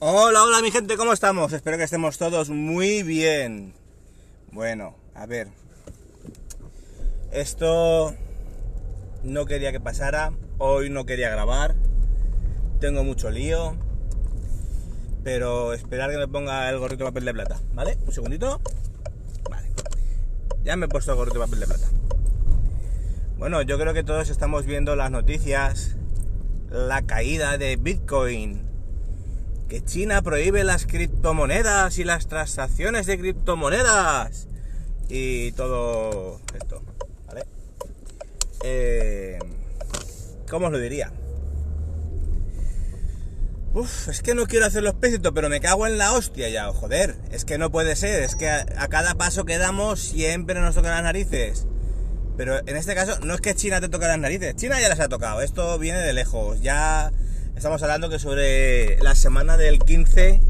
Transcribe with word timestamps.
Hola, 0.00 0.44
hola 0.44 0.62
mi 0.62 0.70
gente, 0.70 0.96
¿cómo 0.96 1.12
estamos? 1.12 1.52
Espero 1.52 1.76
que 1.76 1.82
estemos 1.82 2.18
todos 2.18 2.50
muy 2.50 3.02
bien. 3.02 3.74
Bueno, 4.52 4.94
a 5.12 5.26
ver. 5.26 5.48
Esto 7.32 8.14
no 9.24 9.44
quería 9.44 9.72
que 9.72 9.80
pasara, 9.80 10.32
hoy 10.58 10.88
no 10.88 11.04
quería 11.04 11.30
grabar, 11.30 11.74
tengo 12.78 13.02
mucho 13.02 13.32
lío, 13.32 13.74
pero 15.24 15.72
esperar 15.72 16.12
que 16.12 16.18
me 16.18 16.28
ponga 16.28 16.70
el 16.70 16.78
gorrito 16.78 17.02
de 17.02 17.10
papel 17.10 17.24
de 17.24 17.34
plata, 17.34 17.60
¿vale? 17.74 17.98
Un 18.06 18.12
segundito. 18.12 18.60
Vale. 19.50 19.68
Ya 20.62 20.76
me 20.76 20.86
he 20.86 20.88
puesto 20.88 21.10
el 21.10 21.16
gorrito 21.16 21.40
de 21.40 21.44
papel 21.44 21.58
de 21.58 21.66
plata. 21.66 21.88
Bueno, 23.36 23.62
yo 23.62 23.76
creo 23.80 23.94
que 23.94 24.04
todos 24.04 24.30
estamos 24.30 24.64
viendo 24.64 24.94
las 24.94 25.10
noticias, 25.10 25.96
la 26.70 27.02
caída 27.02 27.58
de 27.58 27.74
Bitcoin, 27.74 28.67
que 29.68 29.84
China 29.84 30.22
prohíbe 30.22 30.64
las 30.64 30.86
criptomonedas 30.86 31.98
y 31.98 32.04
las 32.04 32.26
transacciones 32.26 33.06
de 33.06 33.18
criptomonedas 33.18 34.48
y 35.08 35.52
todo 35.52 36.40
esto, 36.54 36.82
¿vale? 37.26 37.44
Eh, 38.64 39.38
¿Cómo 40.50 40.66
os 40.66 40.72
lo 40.72 40.78
diría? 40.78 41.12
Uf, 43.74 44.08
es 44.08 44.22
que 44.22 44.34
no 44.34 44.46
quiero 44.46 44.64
hacer 44.64 44.82
los 44.82 44.94
pésitos, 44.94 45.32
pero 45.34 45.50
me 45.50 45.60
cago 45.60 45.86
en 45.86 45.98
la 45.98 46.14
hostia 46.14 46.48
ya, 46.48 46.72
joder. 46.72 47.16
Es 47.30 47.44
que 47.44 47.58
no 47.58 47.70
puede 47.70 47.94
ser, 47.96 48.22
es 48.22 48.34
que 48.34 48.48
a, 48.48 48.64
a, 48.78 48.88
cada 48.88 49.14
paso 49.14 49.44
que 49.44 49.58
damos 49.58 50.00
siempre 50.00 50.58
nos 50.60 50.74
tocan 50.74 50.92
las 50.92 51.02
narices. 51.02 51.66
Pero 52.38 52.58
en 52.66 52.76
este 52.76 52.94
caso 52.94 53.20
no 53.20 53.34
es 53.34 53.40
que 53.42 53.54
China 53.54 53.80
te 53.80 53.88
toque 53.88 54.06
las 54.06 54.18
narices, 54.18 54.56
China 54.56 54.80
ya 54.80 54.88
las 54.88 55.00
ha 55.00 55.08
tocado, 55.08 55.42
esto 55.42 55.78
viene 55.78 55.98
de 55.98 56.14
lejos. 56.14 56.62
Ya 56.62 57.12
estamos 57.58 57.82
hablando 57.82 58.08
que 58.08 58.20
sobre 58.20 58.98
la 59.02 59.16
semana 59.16 59.56
del 59.56 59.80
15 59.80 60.40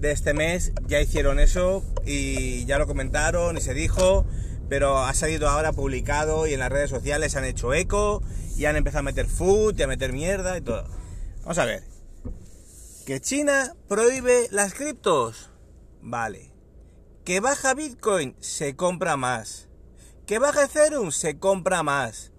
de 0.00 0.10
este 0.12 0.34
mes 0.34 0.70
ya 0.86 1.00
hicieron 1.00 1.40
eso 1.40 1.82
y 2.06 2.64
ya 2.64 2.78
lo 2.78 2.86
comentaron 2.86 3.56
y 3.56 3.60
se 3.60 3.74
dijo, 3.74 4.24
pero 4.68 4.98
ha 4.98 5.12
salido 5.14 5.48
ahora 5.48 5.72
publicado 5.72 6.46
y 6.46 6.54
en 6.54 6.60
las 6.60 6.70
redes 6.70 6.90
sociales 6.90 7.34
han 7.34 7.44
hecho 7.44 7.74
eco 7.74 8.22
y 8.56 8.66
han 8.66 8.76
empezado 8.76 9.00
a 9.00 9.02
meter 9.02 9.26
food 9.26 9.76
y 9.76 9.82
a 9.82 9.88
meter 9.88 10.12
mierda 10.12 10.56
y 10.56 10.60
todo. 10.60 10.86
Vamos 11.40 11.58
a 11.58 11.64
ver. 11.64 11.82
Que 13.04 13.20
China 13.20 13.74
prohíbe 13.88 14.46
las 14.52 14.74
criptos. 14.74 15.50
Vale. 16.02 16.52
Que 17.24 17.40
baja 17.40 17.74
Bitcoin, 17.74 18.36
se 18.38 18.76
compra 18.76 19.16
más. 19.16 19.68
Que 20.24 20.38
baja 20.38 20.66
Ethereum, 20.66 21.10
se 21.10 21.36
compra 21.36 21.82
más. 21.82 22.30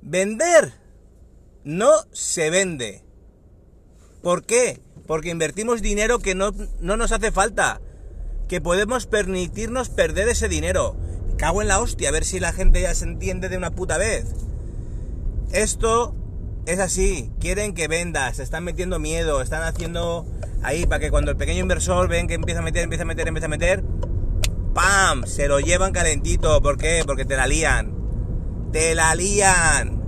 Vender, 0.00 0.79
no 1.64 1.90
se 2.12 2.50
vende. 2.50 3.04
¿Por 4.22 4.44
qué? 4.44 4.80
Porque 5.06 5.30
invertimos 5.30 5.82
dinero 5.82 6.18
que 6.18 6.34
no, 6.34 6.52
no 6.80 6.96
nos 6.96 7.12
hace 7.12 7.32
falta. 7.32 7.80
Que 8.48 8.60
podemos 8.60 9.06
permitirnos 9.06 9.88
perder 9.88 10.28
ese 10.28 10.48
dinero. 10.48 10.96
Cago 11.36 11.62
en 11.62 11.68
la 11.68 11.80
hostia, 11.80 12.08
a 12.08 12.12
ver 12.12 12.24
si 12.24 12.40
la 12.40 12.52
gente 12.52 12.82
ya 12.82 12.94
se 12.94 13.04
entiende 13.04 13.48
de 13.48 13.56
una 13.56 13.70
puta 13.70 13.96
vez. 13.96 14.26
Esto 15.52 16.14
es 16.66 16.78
así, 16.78 17.30
quieren 17.40 17.74
que 17.74 17.88
vendas, 17.88 18.38
están 18.38 18.64
metiendo 18.64 18.98
miedo, 18.98 19.40
están 19.40 19.62
haciendo 19.62 20.26
ahí 20.62 20.86
para 20.86 21.00
que 21.00 21.10
cuando 21.10 21.30
el 21.30 21.36
pequeño 21.36 21.60
inversor 21.60 22.08
ven 22.08 22.26
que 22.26 22.34
empieza 22.34 22.60
a 22.60 22.62
meter, 22.62 22.84
empieza 22.84 23.02
a 23.02 23.06
meter, 23.06 23.26
empieza 23.26 23.46
a 23.46 23.48
meter, 23.48 23.82
¡pam! 24.74 25.24
Se 25.26 25.48
lo 25.48 25.60
llevan 25.60 25.92
calentito, 25.92 26.60
¿por 26.60 26.76
qué? 26.76 27.02
Porque 27.06 27.24
te 27.24 27.36
la 27.36 27.46
lían. 27.46 27.94
Te 28.72 28.94
la 28.94 29.14
lían. 29.14 29.99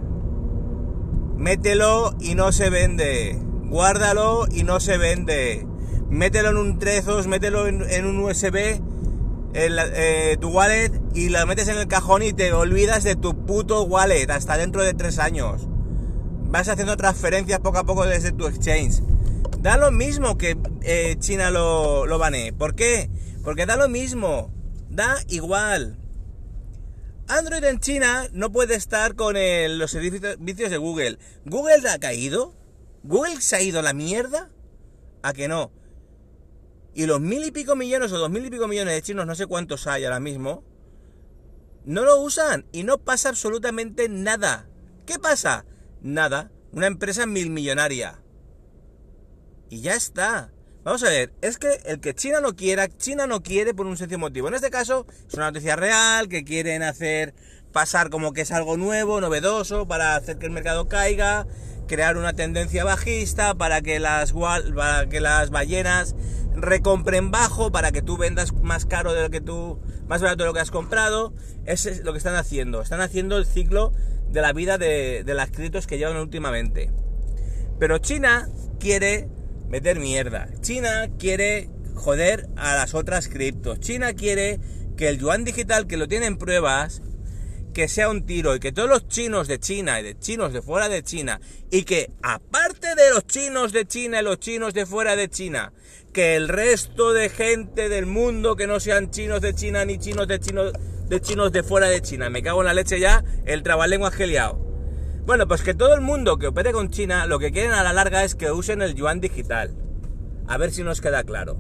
Mételo 1.37 2.15
y 2.21 2.35
no 2.35 2.53
se 2.53 2.71
vende. 2.71 3.39
Guárdalo 3.69 4.47
y 4.51 4.65
no 4.65 4.81
se 4.81 4.99
vende. 4.99 5.67
Mételo 6.11 6.51
en 6.51 6.57
un 6.57 6.79
trezos, 6.79 7.27
mételo 7.27 7.67
en, 7.67 8.07
un 8.07 8.19
USB, 8.19 8.81
en 9.55 9.77
la, 9.77 9.87
eh, 9.95 10.37
tu 10.39 10.51
wallet, 10.51 10.93
y 11.15 11.31
lo 11.31 11.47
metes 11.47 11.69
en 11.69 11.79
el 11.79 11.89
cajón 11.89 12.23
y 12.23 12.33
te 12.33 12.53
olvidas 12.53 13.03
de 13.03 13.17
tu 13.17 13.47
puto 13.47 13.83
wallet 13.85 14.31
hasta 14.31 14.59
dentro 14.59 14.83
de 14.83 14.93
tres 14.93 15.19
años 15.19 15.69
vas 16.53 16.69
haciendo 16.69 16.97
transferencias 16.99 17.61
poco 17.61 17.79
a 17.79 17.85
poco 17.85 18.05
desde 18.05 18.31
tu 18.31 18.47
exchange. 18.47 19.03
Da 19.61 19.79
lo 19.79 19.91
mismo 19.91 20.37
que 20.37 20.57
eh, 20.83 21.17
China 21.19 21.51
lo, 21.51 22.07
lo 22.07 22.19
banee. 22.19 22.53
¿Por 22.53 22.75
qué? 22.75 23.11
Porque 23.43 23.65
da 23.65 23.77
lo 23.77 23.89
mismo. 23.89 24.53
Da 24.91 25.17
igual. 25.29 25.99
Android 27.39 27.65
en 27.65 27.81
China 27.81 28.29
no 28.33 28.53
puede 28.53 28.75
estar 28.75 29.15
con 29.15 29.35
los 29.35 29.91
servicios 29.91 30.71
de 30.71 30.77
Google. 30.77 31.19
¿Google 31.47 31.89
ha 31.89 31.99
caído? 31.99 32.55
¿Google 33.03 33.41
se 33.41 33.57
ha 33.57 33.63
ido 33.63 33.79
a 33.79 33.83
la 33.83 33.95
mierda? 33.95 34.51
¿A 35.23 35.33
que 35.33 35.49
no? 35.49 35.73
Y 36.95 37.07
los 37.07 37.21
mil 37.21 37.43
y 37.45 37.51
pico 37.51 37.75
millones 37.75 38.13
o 38.13 38.19
dos 38.19 38.31
mil 38.31 38.45
y 38.45 38.51
pico 38.51 38.69
millones 38.69 38.95
de 38.95 39.03
chinos, 39.03 39.27
no 39.27 39.35
sé 39.35 39.47
cuántos 39.47 39.87
hay 39.87 40.05
ahora 40.05 40.21
mismo, 40.21 40.63
no 41.87 42.05
lo 42.05 42.21
usan 42.21 42.67
y 42.71 42.83
no 42.83 42.99
pasa 42.99 43.31
absolutamente 43.31 44.11
nada. 44.11 44.69
¿Qué 45.07 45.19
pasa? 45.19 45.65
Nada, 46.03 46.53
una 46.71 46.87
empresa 46.87 47.25
mil 47.25 47.49
millonaria. 47.49 48.23
Y 49.71 49.81
ya 49.81 49.95
está. 49.95 50.53
Vamos 50.85 51.05
a 51.05 51.11
ver, 51.11 51.33
es 51.43 51.59
que 51.59 51.69
el 51.85 52.01
que 52.01 52.13
China 52.13 52.41
no 52.41 52.57
quiera, 52.57 52.89
China 52.89 53.29
no 53.29 53.41
quiere 53.45 53.73
por 53.73 53.87
un 53.87 53.97
sencillo 53.97 54.19
motivo. 54.19 54.49
En 54.49 54.55
este 54.55 54.71
caso, 54.71 55.07
es 55.29 55.35
una 55.35 55.47
noticia 55.47 55.77
real 55.77 56.29
que 56.29 56.43
quieren 56.43 56.83
hacer 56.83 57.35
pasar 57.73 58.11
como 58.11 58.33
que 58.33 58.41
es 58.41 58.51
algo 58.51 58.77
nuevo, 58.77 59.21
novedoso, 59.21 59.87
para 59.87 60.17
hacer 60.17 60.39
que 60.39 60.47
el 60.47 60.53
mercado 60.53 60.89
caiga, 60.89 61.47
crear 61.87 62.17
una 62.17 62.33
tendencia 62.33 62.83
bajista, 62.83 63.55
para 63.55 63.81
que 63.81 64.01
las, 64.01 64.35
que 65.09 65.21
las 65.21 65.51
ballenas 65.51 66.17
recompren 66.53 67.31
bajo, 67.31 67.71
para 67.71 67.93
que 67.93 68.03
tú 68.03 68.17
vendas 68.17 68.53
más 68.53 68.85
caro 68.85 69.13
de 69.13 69.23
lo 69.23 69.31
que 69.31 69.41
tú, 69.41 69.81
más 70.09 70.21
barato 70.21 70.43
de 70.43 70.49
lo 70.49 70.53
que 70.53 70.61
has 70.61 70.73
comprado. 70.73 71.33
Eso 71.65 71.91
es 71.91 72.03
lo 72.03 72.11
que 72.11 72.19
están 72.19 72.35
haciendo. 72.35 72.83
Están 72.83 73.01
haciendo 73.01 73.39
el 73.39 73.47
ciclo 73.47 73.93
de 74.31 74.41
la 74.41 74.53
vida 74.53 74.79
de, 74.79 75.23
de 75.25 75.35
las 75.35 75.53
criptos 75.53 75.87
que 75.87 75.97
llevan 75.97 76.17
últimamente. 76.17 76.91
Pero 77.79 77.99
China 77.99 78.49
quiere 78.81 79.29
meter 79.73 79.99
mierda. 79.99 80.49
China 80.61 81.09
quiere 81.19 81.71
joder 81.95 82.47
a 82.57 82.77
las 82.77 82.95
otras 82.95 83.29
criptos. 83.29 83.81
China 83.81 84.13
quiere 84.13 84.61
que 84.99 85.09
el 85.09 85.19
yuan 85.19 85.45
digital, 85.45 85.87
que 85.87 85.97
lo 85.97 86.07
tiene 86.07 86.27
en 86.27 86.37
pruebas, 86.37 87.01
que 87.73 87.89
sea 87.89 88.11
un 88.11 88.27
tiro 88.27 88.55
y 88.55 88.61
que 88.61 88.71
todos 88.71 88.91
los 88.91 89.09
chinos 89.09 89.49
de 89.49 89.59
China 89.59 89.99
y 89.99 90.03
de 90.03 90.19
chinos 90.19 90.53
de 90.53 90.61
fuera 90.61 90.91
de 90.91 91.03
China 91.03 91.41
y 91.71 91.85
que 91.85 92.11
aparte 92.23 92.95
de 92.95 93.11
los 93.15 93.27
chinos 93.27 93.73
de 93.73 93.87
China 93.87 94.21
y 94.21 94.25
los 94.25 94.39
chinos 94.39 94.75
de 94.75 94.85
fuera 94.85 95.17
de 95.17 95.31
China, 95.31 95.73
que 96.13 96.37
el 96.37 96.49
resto 96.49 97.15
de 97.15 97.31
gente 97.31 97.89
del 97.89 98.05
mundo 98.05 98.57
que 98.57 98.67
no 98.67 98.79
sean 98.79 99.11
chinos 99.11 99.41
de 99.41 99.55
China 99.55 99.87
ni 99.87 99.97
chinos 99.99 100.29
de 100.29 100.39
chinos 100.39 100.75
de 101.09 101.21
chinos 101.23 101.51
de 101.51 101.63
fuera 101.63 101.89
de 101.89 102.03
China. 102.03 102.29
Me 102.29 102.43
cago 102.43 102.61
en 102.61 102.67
la 102.67 102.75
leche 102.75 103.01
ya 103.01 103.25
el 103.47 103.63
trabalenguas 103.63 104.15
que 104.15 104.25
he 104.25 104.27
liado. 104.27 104.72
Bueno, 105.25 105.47
pues 105.47 105.63
que 105.63 105.73
todo 105.73 105.95
el 105.95 106.01
mundo 106.01 106.37
que 106.37 106.49
opere 106.49 106.73
con 106.73 106.91
China 106.91 107.27
lo 107.27 107.39
que 107.39 107.53
quieren 107.53 107.71
a 107.71 107.85
la 107.85 107.93
larga 107.93 108.25
es 108.25 108.35
que 108.35 108.51
usen 108.51 108.83
el 108.83 108.97
yuan 108.97 109.21
digital. 109.21 109.73
A 110.49 110.57
ver 110.59 110.73
si 110.73 110.83
nos 110.83 111.01
queda 111.01 111.23
claro. 111.23 111.59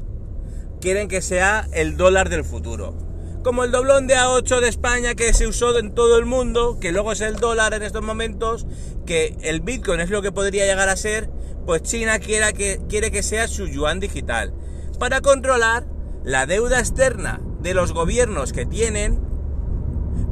Quieren 0.80 1.06
que 1.06 1.22
sea 1.22 1.68
el 1.72 1.96
dólar 1.96 2.28
del 2.28 2.44
futuro. 2.44 2.96
Como 3.44 3.62
el 3.62 3.70
doblón 3.70 4.08
de 4.08 4.16
A8 4.16 4.60
de 4.60 4.68
España 4.68 5.14
que 5.14 5.32
se 5.32 5.46
usó 5.46 5.78
en 5.78 5.94
todo 5.94 6.18
el 6.18 6.26
mundo, 6.26 6.78
que 6.80 6.90
luego 6.90 7.12
es 7.12 7.20
el 7.20 7.36
dólar 7.36 7.72
en 7.74 7.84
estos 7.84 8.02
momentos, 8.02 8.66
que 9.06 9.36
el 9.42 9.60
Bitcoin 9.60 10.00
es 10.00 10.10
lo 10.10 10.22
que 10.22 10.32
podría 10.32 10.66
llegar 10.66 10.88
a 10.88 10.96
ser, 10.96 11.30
pues 11.64 11.82
China 11.82 12.18
quiere 12.18 12.52
que, 12.54 12.80
quiere 12.88 13.12
que 13.12 13.22
sea 13.22 13.46
su 13.46 13.68
yuan 13.68 14.00
digital. 14.00 14.52
Para 14.98 15.20
controlar 15.20 15.86
la 16.24 16.46
deuda 16.46 16.80
externa 16.80 17.40
de 17.60 17.74
los 17.74 17.92
gobiernos 17.92 18.52
que 18.52 18.66
tienen 18.66 19.20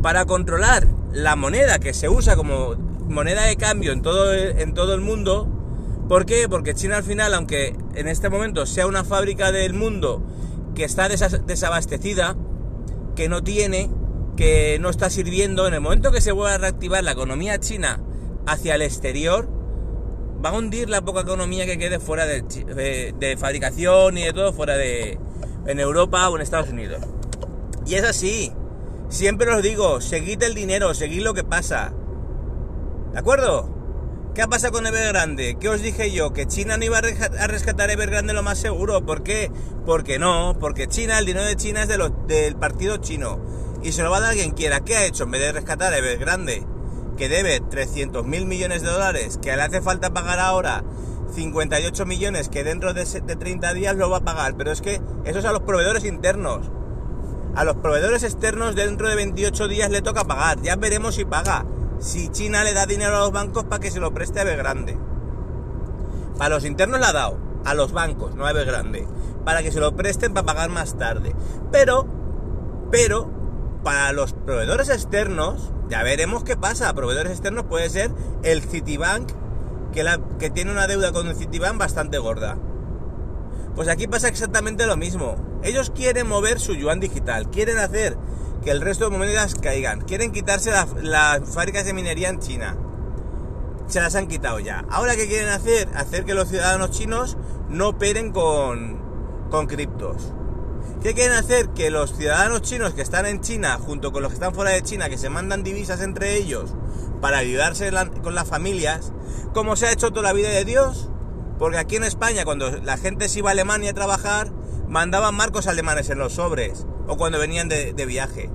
para 0.03 0.25
controlar 0.25 0.88
la 1.12 1.37
moneda 1.37 1.79
que 1.79 1.94
se 1.94 2.09
usa 2.09 2.37
como 2.37 2.90
moneda 3.11 3.43
de 3.43 3.57
cambio 3.57 3.93
en 3.93 4.03
todo, 4.03 4.33
en 4.33 4.73
todo 4.75 4.95
el 4.95 5.01
mundo. 5.01 5.49
¿Por 6.09 6.27
qué? 6.27 6.49
Porque 6.49 6.75
China 6.75 6.97
al 6.97 7.05
final, 7.05 7.35
aunque 7.35 7.77
en 7.95 8.09
este 8.09 8.31
momento 8.31 8.67
sea 8.67 8.87
una 8.87 9.05
fábrica 9.05 9.53
del 9.53 9.75
mundo 9.75 10.23
que 10.75 10.85
está 10.85 11.09
desabastecida, 11.09 12.37
que 13.15 13.29
no 13.29 13.43
tiene, 13.43 13.91
que 14.37 14.79
no 14.81 14.89
está 14.89 15.11
sirviendo, 15.11 15.67
en 15.67 15.75
el 15.75 15.81
momento 15.81 16.11
que 16.11 16.21
se 16.21 16.33
vuelva 16.33 16.55
a 16.55 16.59
reactivar 16.59 17.05
la 17.05 17.12
economía 17.12 17.61
china 17.61 18.01
hacia 18.47 18.75
el 18.75 18.83
exterior, 18.83 19.49
va 20.45 20.51
a 20.51 20.53
hundir 20.53 20.89
la 20.89 21.03
poca 21.03 21.21
economía 21.21 21.67
que 21.67 21.79
quede 21.79 22.01
fuera 22.01 22.27
de, 22.27 22.43
de, 23.19 23.37
fabricación 23.37 24.17
y 24.17 24.25
de 24.25 24.33
todo 24.33 24.53
fuera 24.53 24.77
de 24.77 25.19
en 25.67 25.79
Europa 25.79 26.29
o 26.29 26.37
en 26.37 26.43
Estados 26.43 26.71
Unidos. 26.71 27.03
Y 27.87 27.95
es 27.95 28.05
así. 28.05 28.53
Siempre 29.09 29.51
os 29.51 29.62
digo, 29.62 30.01
seguid 30.01 30.43
el 30.43 30.55
dinero, 30.55 30.95
seguid 30.95 31.23
lo 31.23 31.35
que 31.35 31.45
pasa. 31.45 31.93
¿De 33.12 33.19
acuerdo? 33.19 33.69
¿Qué 34.35 34.43
ha 34.43 34.47
pasado 34.47 34.73
con 34.73 34.87
Evergrande? 34.87 35.57
¿Qué 35.59 35.69
os 35.69 35.83
dije 35.83 36.12
yo? 36.12 36.33
Que 36.33 36.47
China 36.47 36.77
no 36.77 36.85
iba 36.85 36.99
a 36.99 37.47
rescatar 37.49 37.91
Evergrande 37.91 38.33
lo 38.33 38.45
más 38.45 38.59
seguro. 38.59 39.05
¿Por 39.05 39.25
qué? 39.25 39.51
Porque 39.85 40.21
no, 40.21 40.57
porque 40.61 40.87
China, 40.87 41.19
el 41.19 41.27
dinero 41.27 41.45
de 41.45 41.57
China 41.57 41.83
es 41.83 41.89
de 41.89 41.99
los, 41.99 42.12
del 42.29 42.55
partido 42.55 42.99
chino. 42.99 43.41
Y 43.83 43.91
se 43.91 44.05
lo 44.05 44.11
va 44.12 44.19
a 44.19 44.21
dar 44.21 44.35
quien 44.35 44.53
quiera. 44.53 44.81
¿Qué 44.81 44.97
ha 44.97 45.05
hecho? 45.07 45.25
En 45.25 45.33
vez 45.33 45.41
de 45.41 45.51
rescatar 45.51 45.93
a 45.93 45.99
Evergrande, 45.99 46.65
que 47.17 47.29
debe 47.29 47.59
300 47.59 48.25
mil 48.25 48.47
millones 48.47 48.83
de 48.83 48.91
dólares, 48.91 49.41
que 49.43 49.57
le 49.57 49.62
hace 49.62 49.81
falta 49.81 50.11
pagar 50.11 50.39
ahora 50.39 50.85
58 51.35 52.07
millones, 52.07 52.49
que 52.49 52.62
dentro 52.62 52.95
de, 52.95 53.05
de 53.05 53.37
30 53.37 53.75
días 53.75 53.97
lo 53.97 54.09
va 54.09 54.19
a 54.19 54.25
pagar. 54.25 54.55
Pero 54.57 54.71
es 54.71 54.81
que 54.81 55.01
eso 55.25 55.41
es 55.41 55.45
a 55.45 55.51
los 55.51 55.62
proveedores 55.62 56.05
internos. 56.05 56.71
A 57.57 57.65
los 57.65 57.75
proveedores 57.75 58.23
externos 58.23 58.77
dentro 58.77 59.09
de 59.09 59.17
28 59.17 59.67
días 59.67 59.91
le 59.91 60.01
toca 60.01 60.25
pagar. 60.25 60.62
Ya 60.62 60.77
veremos 60.77 61.17
si 61.17 61.25
paga. 61.25 61.67
Si 62.00 62.31
China 62.31 62.64
le 62.64 62.73
da 62.73 62.87
dinero 62.87 63.17
a 63.17 63.20
los 63.20 63.32
bancos 63.32 63.64
para 63.64 63.81
que 63.81 63.91
se 63.91 64.00
lo 64.00 64.12
preste 64.14 64.38
a 64.41 64.43
Evergrande. 64.43 64.99
Para 66.38 66.55
los 66.55 66.64
internos 66.64 66.99
le 66.99 67.06
ha 67.06 67.12
dado. 67.12 67.38
A 67.67 67.75
los 67.75 67.93
bancos, 67.93 68.35
no 68.35 68.47
a 68.47 68.50
Evergrande. 68.50 69.06
Para 69.44 69.62
que 69.62 69.70
se 69.70 69.81
lo 69.81 69.94
presten 69.94 70.32
para 70.32 70.47
pagar 70.47 70.70
más 70.70 70.97
tarde. 70.97 71.37
Pero, 71.70 72.06
pero, 72.91 73.31
para 73.85 74.14
los 74.14 74.32
proveedores 74.32 74.88
externos, 74.88 75.75
ya 75.91 76.02
veremos 76.02 76.43
qué 76.43 76.56
pasa. 76.56 76.94
Proveedores 76.94 77.32
externos 77.32 77.67
puede 77.67 77.91
ser 77.91 78.11
el 78.43 78.62
Citibank, 78.62 79.31
que, 79.93 80.02
la, 80.02 80.19
que 80.38 80.49
tiene 80.49 80.73
una 80.73 80.87
deuda 80.87 81.12
con 81.12 81.29
el 81.29 81.37
Citibank 81.37 81.76
bastante 81.76 82.17
gorda. 82.17 82.56
Pues 83.75 83.88
aquí 83.88 84.06
pasa 84.06 84.29
exactamente 84.29 84.87
lo 84.87 84.97
mismo. 84.97 85.37
Ellos 85.62 85.93
quieren 85.94 86.26
mover 86.26 86.61
su 86.61 86.73
yuan 86.73 86.99
digital, 86.99 87.50
quieren 87.50 87.76
hacer 87.76 88.17
que 88.62 88.71
el 88.71 88.81
resto 88.81 89.09
de 89.09 89.17
monedas 89.17 89.55
caigan, 89.55 90.03
quieren 90.03 90.33
quitarse 90.33 90.71
las 90.71 90.93
la 91.03 91.41
fábricas 91.45 91.85
de 91.85 91.93
minería 91.93 92.29
en 92.29 92.41
China. 92.41 92.77
Se 93.87 94.01
las 94.01 94.15
han 94.15 94.29
quitado 94.29 94.61
ya. 94.61 94.85
Ahora, 94.91 95.17
¿qué 95.17 95.27
quieren 95.27 95.49
hacer? 95.49 95.89
Hacer 95.97 96.25
que 96.25 96.35
los 96.35 96.49
ciudadanos 96.49 96.91
chinos 96.91 97.37
no 97.69 97.89
operen 97.89 98.33
con, 98.33 99.01
con 99.51 99.67
criptos. 99.67 100.33
¿Qué 101.03 101.15
quieren 101.15 101.37
hacer? 101.37 101.71
Que 101.71 101.91
los 101.91 102.15
ciudadanos 102.15 102.62
chinos 102.62 102.93
que 102.93 103.03
están 103.03 103.27
en 103.27 103.41
China, 103.41 103.79
junto 103.79 104.12
con 104.12 104.23
los 104.23 104.31
que 104.31 104.35
están 104.35 104.55
fuera 104.55 104.71
de 104.71 104.83
China, 104.83 105.09
que 105.09 105.17
se 105.17 105.31
mandan 105.31 105.65
divisas 105.65 106.03
entre 106.03 106.37
ellos 106.37 106.75
para 107.21 107.39
ayudarse 107.39 107.91
con 108.23 108.35
las 108.35 108.47
familias, 108.47 109.12
como 109.55 109.77
se 109.77 109.87
ha 109.87 109.93
hecho 109.93 110.11
toda 110.11 110.23
la 110.23 110.33
vida 110.33 110.51
de 110.51 110.65
Dios, 110.65 111.11
porque 111.59 111.79
aquí 111.79 111.97
en 111.97 112.05
España, 112.05 112.45
cuando 112.45 112.71
la 112.71 112.97
gente 112.97 113.29
se 113.29 113.39
iba 113.39 113.51
a 113.51 113.53
Alemania 113.53 113.91
a 113.91 113.95
trabajar, 113.95 114.53
mandaban 114.89 115.35
marcos 115.35 115.67
alemanes 115.67 116.11
en 116.11 116.19
los 116.19 116.35
sobres, 116.35 116.87
o 117.11 117.17
cuando 117.17 117.41
venían 117.41 117.69
de, 117.69 117.93
de, 117.93 118.07
viaje. 118.07 118.49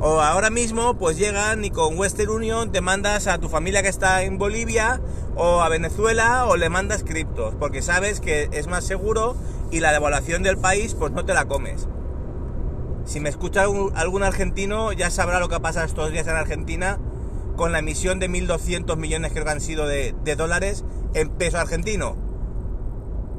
O 0.00 0.20
ahora 0.20 0.50
mismo, 0.50 0.98
pues 0.98 1.16
llegan 1.16 1.64
y 1.64 1.70
con 1.70 1.96
Western 1.96 2.30
Union 2.30 2.72
te 2.72 2.80
mandas 2.80 3.28
a 3.28 3.38
tu 3.38 3.48
familia 3.48 3.82
que 3.82 3.88
está 3.88 4.22
en 4.22 4.36
Bolivia, 4.36 5.00
o 5.36 5.60
a 5.60 5.68
Venezuela, 5.68 6.46
o 6.46 6.56
le 6.56 6.68
mandas 6.68 7.04
criptos, 7.04 7.54
porque 7.54 7.80
sabes 7.80 8.20
que 8.20 8.48
es 8.52 8.66
más 8.66 8.84
seguro 8.84 9.36
y 9.70 9.78
la 9.78 9.92
devaluación 9.92 10.42
del 10.42 10.58
país, 10.58 10.94
pues 10.94 11.12
no 11.12 11.24
te 11.24 11.34
la 11.34 11.46
comes. 11.46 11.86
Si 13.04 13.20
me 13.20 13.28
escucha 13.28 13.62
algún, 13.62 13.96
algún 13.96 14.24
argentino, 14.24 14.92
ya 14.92 15.10
sabrá 15.10 15.38
lo 15.38 15.48
que 15.48 15.54
ha 15.54 15.60
pasado 15.60 15.86
estos 15.86 16.10
días 16.10 16.26
en 16.26 16.36
Argentina 16.36 16.98
con 17.56 17.72
la 17.72 17.78
emisión 17.78 18.18
de 18.18 18.28
1.200 18.28 18.96
millones 18.96 19.32
que 19.32 19.40
han 19.40 19.60
sido 19.60 19.86
de, 19.86 20.14
de 20.24 20.36
dólares 20.36 20.84
en 21.14 21.28
peso 21.28 21.58
argentino. 21.58 22.27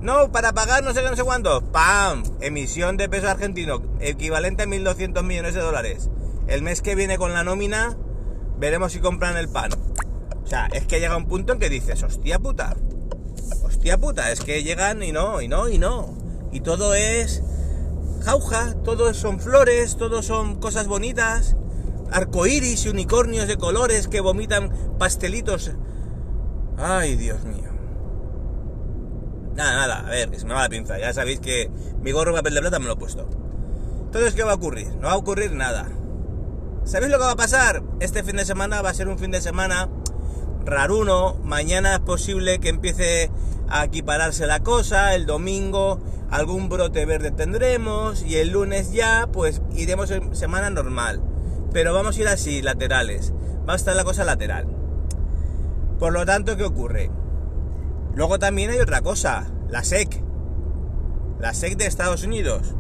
No, 0.02 0.32
para 0.32 0.54
pagar 0.54 0.84
no 0.84 0.94
sé 0.94 1.02
qué, 1.02 1.10
no 1.10 1.16
sé 1.16 1.24
cuánto. 1.24 1.62
¡Pam! 1.72 2.24
Emisión 2.40 2.96
de 2.96 3.10
peso 3.10 3.28
argentino, 3.28 3.82
equivalente 4.00 4.64
a 4.64 4.66
1.200 4.66 5.24
millones 5.24 5.54
de 5.54 5.62
dólares. 5.62 6.10
El 6.48 6.62
mes 6.62 6.82
que 6.82 6.96
viene 6.96 7.18
con 7.18 7.34
la 7.34 7.44
nómina, 7.44 7.98
veremos 8.58 8.94
si 8.94 9.00
compran 9.00 9.36
el 9.36 9.50
pan. 9.50 9.72
O 10.44 10.48
sea, 10.48 10.68
es 10.68 10.86
que 10.88 11.00
llega 11.00 11.18
un 11.18 11.28
punto 11.28 11.54
en 11.54 11.60
que 11.60 11.70
dices, 11.70 12.02
hostia 12.02 12.40
puta. 12.40 12.76
Hostia 13.64 13.98
puta, 13.98 14.32
es 14.32 14.40
que 14.40 14.64
llegan 14.64 15.04
y 15.04 15.12
no, 15.12 15.42
y 15.42 15.48
no, 15.48 15.68
y 15.68 15.78
no. 15.78 16.18
Y 16.52 16.62
todo 16.62 16.94
es 16.94 17.44
jauja, 18.24 18.76
todo 18.84 19.14
son 19.14 19.40
flores, 19.40 19.98
todo 19.98 20.24
son 20.24 20.60
cosas 20.60 20.88
bonitas. 20.88 21.56
Arcoiris 22.12 22.86
y 22.86 22.90
unicornios 22.90 23.48
de 23.48 23.58
colores 23.58 24.08
que 24.08 24.22
vomitan 24.22 24.72
pastelitos. 24.98 25.72
Ay, 26.78 27.16
Dios 27.16 27.44
mío. 27.44 27.69
Nada, 29.60 29.76
nada, 29.76 30.08
a 30.08 30.10
ver, 30.10 30.30
que 30.30 30.40
se 30.40 30.46
me 30.46 30.54
va 30.54 30.62
la 30.62 30.70
pinza. 30.70 30.98
Ya 31.00 31.12
sabéis 31.12 31.42
que 31.42 31.70
mi 32.02 32.14
gorro 32.14 32.34
papel 32.34 32.54
de 32.54 32.62
plata 32.62 32.80
me 32.80 32.86
lo 32.86 32.94
he 32.94 32.96
puesto. 32.96 33.28
Entonces, 34.06 34.34
¿qué 34.34 34.44
va 34.44 34.54
a 34.54 34.56
ocurrir? 34.56 34.88
No 35.02 35.08
va 35.08 35.12
a 35.12 35.18
ocurrir 35.18 35.52
nada. 35.52 35.90
¿Sabéis 36.86 37.12
lo 37.12 37.18
que 37.18 37.26
va 37.26 37.32
a 37.32 37.36
pasar? 37.36 37.84
Este 38.00 38.24
fin 38.24 38.38
de 38.38 38.46
semana 38.46 38.82
va 38.82 38.92
a 38.92 38.94
ser 38.94 39.10
un 39.10 39.20
fin 39.20 39.32
de 39.32 39.42
semana 39.42 39.90
raruno. 40.64 41.36
Mañana 41.44 41.96
es 41.96 42.00
posible 42.00 42.62
que 42.62 42.70
empiece 42.70 43.32
a 43.68 43.84
equipararse 43.84 44.48
la 44.48 44.62
cosa. 44.62 45.14
El 45.14 45.26
domingo 45.26 46.00
algún 46.32 46.70
brote 46.70 47.06
verde 47.06 47.32
tendremos. 47.32 48.24
Y 48.24 48.38
el 48.38 48.52
lunes 48.52 48.94
ya, 48.94 49.28
pues 49.30 49.62
iremos 49.76 50.10
en 50.12 50.38
semana 50.38 50.70
normal. 50.70 51.22
Pero 51.74 51.94
vamos 51.94 52.16
a 52.16 52.22
ir 52.22 52.30
así, 52.30 52.62
laterales. 52.62 53.34
Va 53.68 53.74
a 53.74 53.76
estar 53.76 53.94
la 53.94 54.06
cosa 54.06 54.24
lateral. 54.24 54.68
Por 56.00 56.14
lo 56.14 56.26
tanto, 56.26 56.56
¿qué 56.56 56.64
ocurre? 56.64 57.12
Luego 58.20 58.38
también 58.38 58.70
hay 58.70 58.80
otra 58.80 59.00
cosa, 59.02 59.50
la 59.70 59.82
SEC. 59.82 60.22
La 61.40 61.54
SEC 61.54 61.78
de 61.78 61.86
Estados 61.86 62.26
Unidos. 62.26 62.76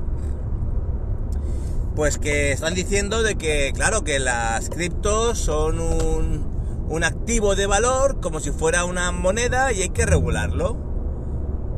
Pues 1.95 2.18
que 2.18 2.51
están 2.51 2.74
diciendo 2.74 3.24
de 3.24 3.38
que, 3.38 3.71
claro, 3.74 4.03
que 4.03 4.19
las 4.19 4.69
criptos 4.69 5.39
son 5.39 5.80
un, 5.80 6.86
un 6.89 7.03
activo 7.06 7.56
de 7.56 7.68
valor 7.68 8.19
como 8.19 8.41
si 8.41 8.51
fuera 8.51 8.83
una 8.83 9.13
moneda 9.13 9.71
y 9.71 9.81
hay 9.81 9.91
que 9.91 10.06
regularlo. 10.06 10.75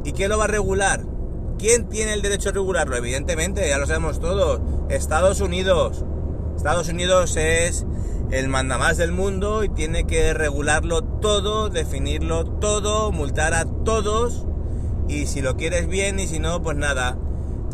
¿Y 0.03 0.13
quién 0.13 0.29
lo 0.31 0.39
va 0.39 0.45
a 0.45 0.47
regular? 0.47 1.05
¿Quién 1.59 1.87
tiene 1.87 2.13
el 2.13 2.23
derecho 2.23 2.49
a 2.49 2.53
regularlo? 2.53 2.95
Evidentemente, 2.95 3.69
ya 3.69 3.77
lo 3.77 3.85
sabemos 3.85 4.19
todos, 4.19 4.59
Estados 4.89 5.39
Unidos. 5.39 6.03
Estados 6.55 6.89
Unidos 6.89 7.37
es 7.37 7.85
el 8.31 8.47
mandamás 8.47 8.97
del 8.97 9.11
mundo 9.11 9.63
y 9.63 9.69
tiene 9.69 10.05
que 10.05 10.33
regularlo 10.33 11.03
todo, 11.03 11.69
definirlo 11.69 12.45
todo, 12.45 13.11
multar 13.11 13.53
a 13.53 13.65
todos 13.65 14.45
y 15.07 15.27
si 15.27 15.41
lo 15.41 15.57
quieres 15.57 15.87
bien 15.87 16.19
y 16.19 16.27
si 16.27 16.39
no, 16.39 16.61
pues 16.61 16.77
nada. 16.77 17.17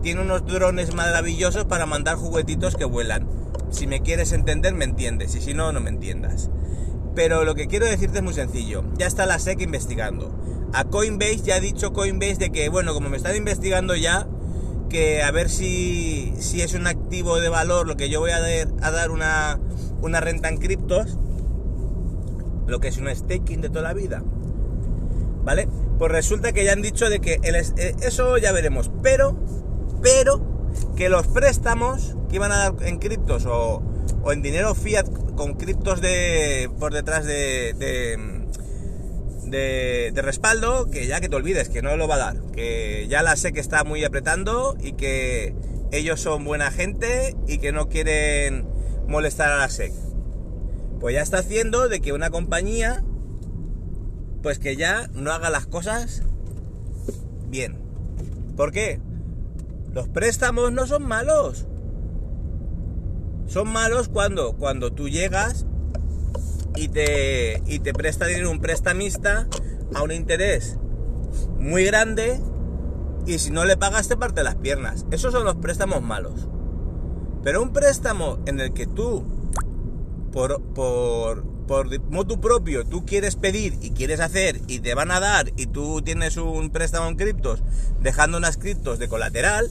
Tiene 0.02 0.22
unos 0.22 0.46
drones 0.46 0.96
maravillosos 0.96 1.66
para 1.66 1.86
mandar 1.86 2.16
juguetitos 2.16 2.76
que 2.76 2.86
vuelan. 2.86 3.28
Si 3.70 3.86
me 3.86 4.02
quieres 4.02 4.32
entender, 4.32 4.74
me 4.74 4.86
entiendes 4.86 5.36
y 5.36 5.42
si 5.42 5.54
no, 5.54 5.72
no 5.72 5.80
me 5.80 5.90
entiendas. 5.90 6.50
Pero 7.14 7.44
lo 7.44 7.56
que 7.56 7.68
quiero 7.68 7.86
decirte 7.86 8.20
es 8.20 8.24
muy 8.24 8.34
sencillo. 8.34 8.84
Ya 8.98 9.06
está 9.06 9.26
la 9.26 9.40
SEC 9.40 9.62
investigando. 9.62 10.34
A 10.74 10.86
Coinbase 10.86 11.42
ya 11.44 11.56
ha 11.56 11.60
dicho 11.60 11.94
Coinbase 11.94 12.36
de 12.38 12.52
que, 12.52 12.70
bueno, 12.70 12.94
como 12.94 13.10
me 13.10 13.18
están 13.18 13.36
investigando 13.36 13.96
ya, 13.96 14.28
que 14.90 15.22
a 15.22 15.32
ver 15.32 15.50
si, 15.50 16.34
si 16.40 16.62
es 16.62 16.74
un 16.74 16.88
activo 16.88 17.40
de 17.40 17.50
valor 17.50 17.88
lo 17.88 17.98
que 17.98 18.10
yo 18.10 18.20
voy 18.20 18.32
a 18.32 18.40
dar, 18.40 18.68
a 18.82 18.92
dar 18.92 19.12
una, 19.12 19.60
una 20.02 20.20
renta 20.20 20.50
en 20.50 20.58
criptos, 20.58 21.18
lo 22.68 22.80
que 22.80 22.90
es 22.90 22.98
un 22.98 23.14
staking 23.14 23.62
de 23.62 23.70
toda 23.70 23.84
la 23.84 23.94
vida. 23.94 24.24
¿Vale? 25.44 25.68
Pues 25.98 26.12
resulta 26.12 26.52
que 26.52 26.66
ya 26.66 26.74
han 26.74 26.82
dicho 26.82 27.10
de 27.10 27.20
que 27.20 27.40
el, 27.44 27.56
eso 27.56 28.38
ya 28.38 28.52
veremos, 28.52 28.92
pero, 29.02 29.38
pero, 30.02 30.42
que 30.96 31.10
los 31.10 31.28
préstamos 31.28 32.16
que 32.30 32.36
iban 32.36 32.52
a 32.52 32.58
dar 32.58 32.74
en 32.82 32.98
criptos 32.98 33.46
o, 33.46 33.82
o 34.24 34.32
en 34.32 34.42
dinero 34.42 34.76
fiat 34.76 35.08
con 35.36 35.54
criptos 35.54 36.02
de, 36.02 36.70
por 36.80 36.94
detrás 36.94 37.26
de, 37.26 37.74
de 37.78 38.38
de, 39.50 40.12
de, 40.14 40.22
respaldo, 40.22 40.90
que 40.92 41.08
ya 41.08 41.22
que 41.22 41.30
te 41.30 41.36
olvides, 41.36 41.70
que 41.70 41.82
no 41.82 41.96
lo 41.96 42.08
va 42.08 42.16
a 42.16 42.18
dar, 42.18 42.38
que 42.54 43.08
ya 43.10 43.24
la 43.24 43.36
sé 43.36 43.54
que 43.54 43.60
está 43.60 43.84
muy 43.84 44.04
apretando 44.04 44.76
y 44.82 44.94
que 44.94 45.56
ellos 45.92 46.20
son 46.20 46.44
buena 46.44 46.72
gente 46.72 47.36
y 47.48 47.60
que 47.60 47.72
no 47.72 47.88
quieren 47.88 48.68
molestar 49.08 49.52
a 49.52 49.58
la 49.58 49.70
SEC. 49.70 49.94
Pues 51.00 51.16
ya 51.16 51.22
está 51.22 51.40
haciendo 51.40 51.90
de 51.90 52.02
que 52.02 52.14
una 52.14 52.30
compañía, 52.30 53.04
pues 54.42 54.60
que 54.60 54.76
ya 54.76 55.08
no 55.14 55.32
haga 55.32 55.50
las 55.50 55.68
cosas 55.68 56.24
bien. 57.50 57.78
¿Por 58.56 58.72
qué? 58.72 59.00
Los 59.94 60.08
préstamos 60.08 60.72
no 60.72 60.88
son 60.88 61.08
malos. 61.08 61.66
Son 63.48 63.70
malos 63.70 64.10
cuando, 64.10 64.54
cuando 64.58 64.92
tú 64.92 65.08
llegas 65.08 65.66
y 66.76 66.90
te, 66.90 67.62
y 67.66 67.80
te 67.80 67.94
presta 67.94 68.26
dinero 68.26 68.52
un 68.52 68.60
prestamista 68.60 69.48
a 69.94 70.04
un 70.04 70.12
interés 70.12 70.78
muy 71.58 71.86
grande 71.86 72.40
y 73.26 73.40
si 73.40 73.52
no 73.52 73.66
le 73.66 73.78
pagas 73.78 74.08
te 74.08 74.18
parte 74.18 74.44
las 74.44 74.56
piernas. 74.56 75.06
Esos 75.12 75.34
son 75.34 75.46
los 75.46 75.56
préstamos 75.56 76.02
malos. 76.02 76.48
Pero 77.48 77.62
un 77.62 77.72
préstamo 77.72 78.40
en 78.46 78.60
el 78.60 78.74
que 78.74 78.86
tú, 78.86 79.26
por, 80.34 80.62
por, 80.74 81.46
por 81.66 82.02
motu 82.10 82.42
propio 82.42 82.84
tú 82.84 83.06
quieres 83.06 83.38
pedir 83.38 83.78
y 83.82 83.92
quieres 83.92 84.20
hacer 84.20 84.60
y 84.68 84.80
te 84.80 84.94
van 84.96 85.12
a 85.12 85.22
dar 85.22 85.54
y 85.56 85.68
tú 85.68 86.02
tienes 86.02 86.36
un 86.36 86.72
préstamo 86.72 87.08
en 87.08 87.16
criptos 87.16 87.64
dejando 88.02 88.38
unas 88.38 88.58
criptos 88.58 89.00
de 89.00 89.08
colateral, 89.08 89.70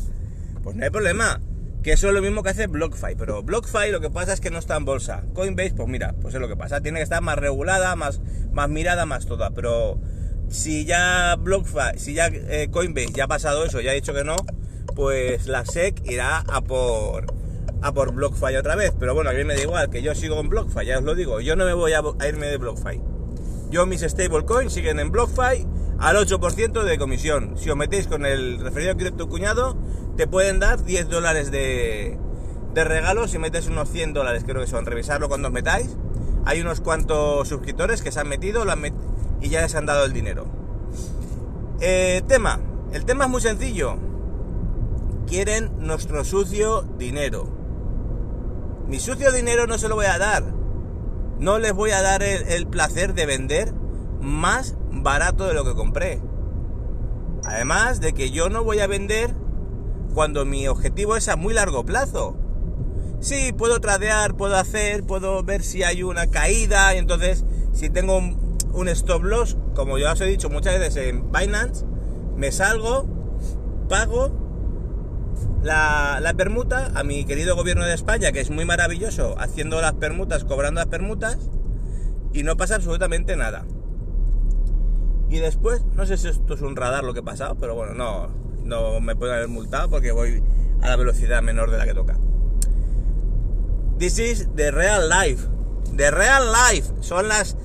pues 0.62 0.74
no 0.74 0.84
hay 0.84 0.88
problema. 0.88 1.42
Que 1.82 1.92
eso 1.92 2.08
es 2.08 2.14
lo 2.14 2.22
mismo 2.22 2.42
que 2.42 2.48
hace 2.48 2.66
BlockFi, 2.66 3.14
pero 3.18 3.42
BlockFi 3.42 3.90
lo 3.90 4.00
que 4.00 4.08
pasa 4.08 4.32
es 4.32 4.40
que 4.40 4.50
no 4.50 4.58
está 4.58 4.78
en 4.78 4.86
bolsa. 4.86 5.24
Coinbase, 5.34 5.74
pues 5.74 5.86
mira, 5.86 6.14
pues 6.22 6.34
es 6.34 6.40
lo 6.40 6.48
que 6.48 6.56
pasa. 6.56 6.80
Tiene 6.80 7.00
que 7.00 7.02
estar 7.02 7.20
más 7.20 7.36
regulada, 7.36 7.94
más, 7.94 8.22
más 8.52 8.70
mirada, 8.70 9.04
más 9.04 9.26
toda. 9.26 9.50
Pero 9.50 10.00
si 10.48 10.86
ya 10.86 11.36
BlockFi, 11.38 11.98
si 11.98 12.14
ya 12.14 12.28
eh, 12.28 12.68
Coinbase 12.70 13.12
ya 13.12 13.24
ha 13.24 13.28
pasado 13.28 13.66
eso, 13.66 13.82
ya 13.82 13.90
ha 13.90 13.94
dicho 13.94 14.14
que 14.14 14.24
no, 14.24 14.36
pues 14.94 15.46
la 15.46 15.66
SEC 15.66 16.00
irá 16.06 16.38
a 16.38 16.62
por 16.62 17.35
a 17.82 17.92
por 17.92 18.12
BlockFi 18.12 18.56
otra 18.56 18.76
vez. 18.76 18.92
Pero 18.98 19.14
bueno, 19.14 19.30
a 19.30 19.32
mí 19.32 19.44
me 19.44 19.54
da 19.54 19.62
igual, 19.62 19.90
que 19.90 20.02
yo 20.02 20.14
sigo 20.14 20.40
en 20.40 20.48
BlockFi, 20.48 20.86
ya 20.86 20.98
os 20.98 21.04
lo 21.04 21.14
digo. 21.14 21.40
Yo 21.40 21.56
no 21.56 21.64
me 21.64 21.74
voy 21.74 21.92
a, 21.92 22.02
irme 22.26 22.46
de 22.46 22.56
BlockFi. 22.56 23.00
Yo 23.70 23.86
mis 23.86 24.02
stablecoins 24.02 24.72
siguen 24.72 25.00
en 25.00 25.10
BlockFi 25.10 25.66
al 25.98 26.16
8% 26.16 26.82
de 26.82 26.98
comisión. 26.98 27.56
Si 27.56 27.70
os 27.70 27.76
metéis 27.76 28.06
con 28.06 28.24
el 28.26 28.60
referido 28.60 28.96
cripto 28.96 29.28
cuñado, 29.28 29.76
te 30.16 30.26
pueden 30.26 30.60
dar 30.60 30.84
10 30.84 31.08
dólares 31.08 31.50
de, 31.50 32.18
de 32.74 32.84
regalo 32.84 33.26
si 33.28 33.38
metes 33.38 33.66
unos 33.66 33.88
100 33.90 34.12
dólares, 34.12 34.44
creo 34.46 34.60
que 34.60 34.66
son. 34.66 34.86
Revisarlo 34.86 35.28
cuando 35.28 35.48
os 35.48 35.54
metáis. 35.54 35.96
Hay 36.44 36.60
unos 36.60 36.80
cuantos 36.80 37.48
suscriptores 37.48 38.02
que 38.02 38.12
se 38.12 38.20
han 38.20 38.28
metido 38.28 38.64
y 39.40 39.48
ya 39.48 39.62
les 39.62 39.74
han 39.74 39.86
dado 39.86 40.04
el 40.04 40.12
dinero. 40.12 40.46
Eh, 41.80 42.22
tema. 42.28 42.60
El 42.92 43.04
tema 43.04 43.24
es 43.24 43.30
muy 43.30 43.40
sencillo. 43.40 43.96
Quieren 45.26 45.72
nuestro 45.80 46.24
sucio 46.24 46.82
dinero. 46.98 47.48
Mi 48.86 49.00
sucio 49.00 49.32
dinero 49.32 49.66
no 49.66 49.76
se 49.78 49.88
lo 49.88 49.96
voy 49.96 50.06
a 50.06 50.18
dar. 50.18 50.44
No 51.38 51.58
les 51.58 51.72
voy 51.72 51.90
a 51.90 52.00
dar 52.00 52.22
el 52.22 52.66
placer 52.68 53.12
de 53.14 53.26
vender 53.26 53.74
más 54.20 54.76
barato 54.90 55.46
de 55.46 55.54
lo 55.54 55.64
que 55.64 55.74
compré. 55.74 56.20
Además 57.44 58.00
de 58.00 58.12
que 58.12 58.30
yo 58.30 58.48
no 58.48 58.64
voy 58.64 58.80
a 58.80 58.86
vender 58.86 59.34
cuando 60.14 60.44
mi 60.44 60.66
objetivo 60.68 61.16
es 61.16 61.28
a 61.28 61.36
muy 61.36 61.54
largo 61.54 61.84
plazo. 61.84 62.36
Sí, 63.20 63.52
puedo 63.52 63.80
tradear, 63.80 64.36
puedo 64.36 64.56
hacer, 64.56 65.04
puedo 65.04 65.42
ver 65.42 65.62
si 65.62 65.82
hay 65.82 66.02
una 66.02 66.28
caída 66.28 66.94
y 66.94 66.98
entonces 66.98 67.44
si 67.72 67.90
tengo 67.90 68.18
un, 68.18 68.88
stop 68.88 69.24
loss, 69.24 69.56
como 69.74 69.98
ya 69.98 70.12
os 70.12 70.20
he 70.20 70.26
dicho 70.26 70.50
muchas 70.50 70.78
veces 70.78 71.08
en 71.08 71.32
Binance, 71.32 71.84
me 72.36 72.52
salgo, 72.52 73.06
pago 73.88 74.45
la, 75.62 76.18
la, 76.20 76.34
permuta 76.34 76.92
a 76.94 77.02
mi 77.04 77.24
querido 77.24 77.56
gobierno 77.56 77.84
de 77.84 77.94
España, 77.94 78.32
que 78.32 78.40
es 78.40 78.50
muy 78.50 78.64
maravilloso, 78.64 79.34
haciendo 79.38 79.80
las 79.80 79.94
permutas, 79.94 80.44
cobrando 80.44 80.80
las 80.80 80.88
permutas, 80.88 81.38
y 82.32 82.42
no 82.42 82.56
pasa 82.56 82.76
absolutamente 82.76 83.36
nada. 83.36 83.64
Y 85.28 85.38
después, 85.38 85.84
no 85.94 86.06
sé 86.06 86.16
si 86.16 86.28
esto 86.28 86.54
es 86.54 86.60
un 86.60 86.76
radar 86.76 87.04
lo 87.04 87.12
que 87.12 87.20
he 87.20 87.24
pasado, 87.24 87.56
pero 87.58 87.74
bueno, 87.74 87.94
no, 87.94 88.28
no 88.64 89.00
me 89.00 89.16
pueden 89.16 89.34
haber 89.36 89.48
multado 89.48 89.88
porque 89.88 90.12
voy 90.12 90.42
a 90.82 90.88
la 90.88 90.96
velocidad 90.96 91.42
menor 91.42 91.70
de 91.70 91.78
la 91.78 91.86
que 91.86 91.94
toca. 91.94 92.18
This 93.98 94.18
is 94.18 94.48
the 94.54 94.70
real 94.70 95.08
life. 95.08 95.42
The 95.96 96.10
real 96.10 96.52
life. 96.52 96.92
Son 97.00 97.28
las 97.28 97.56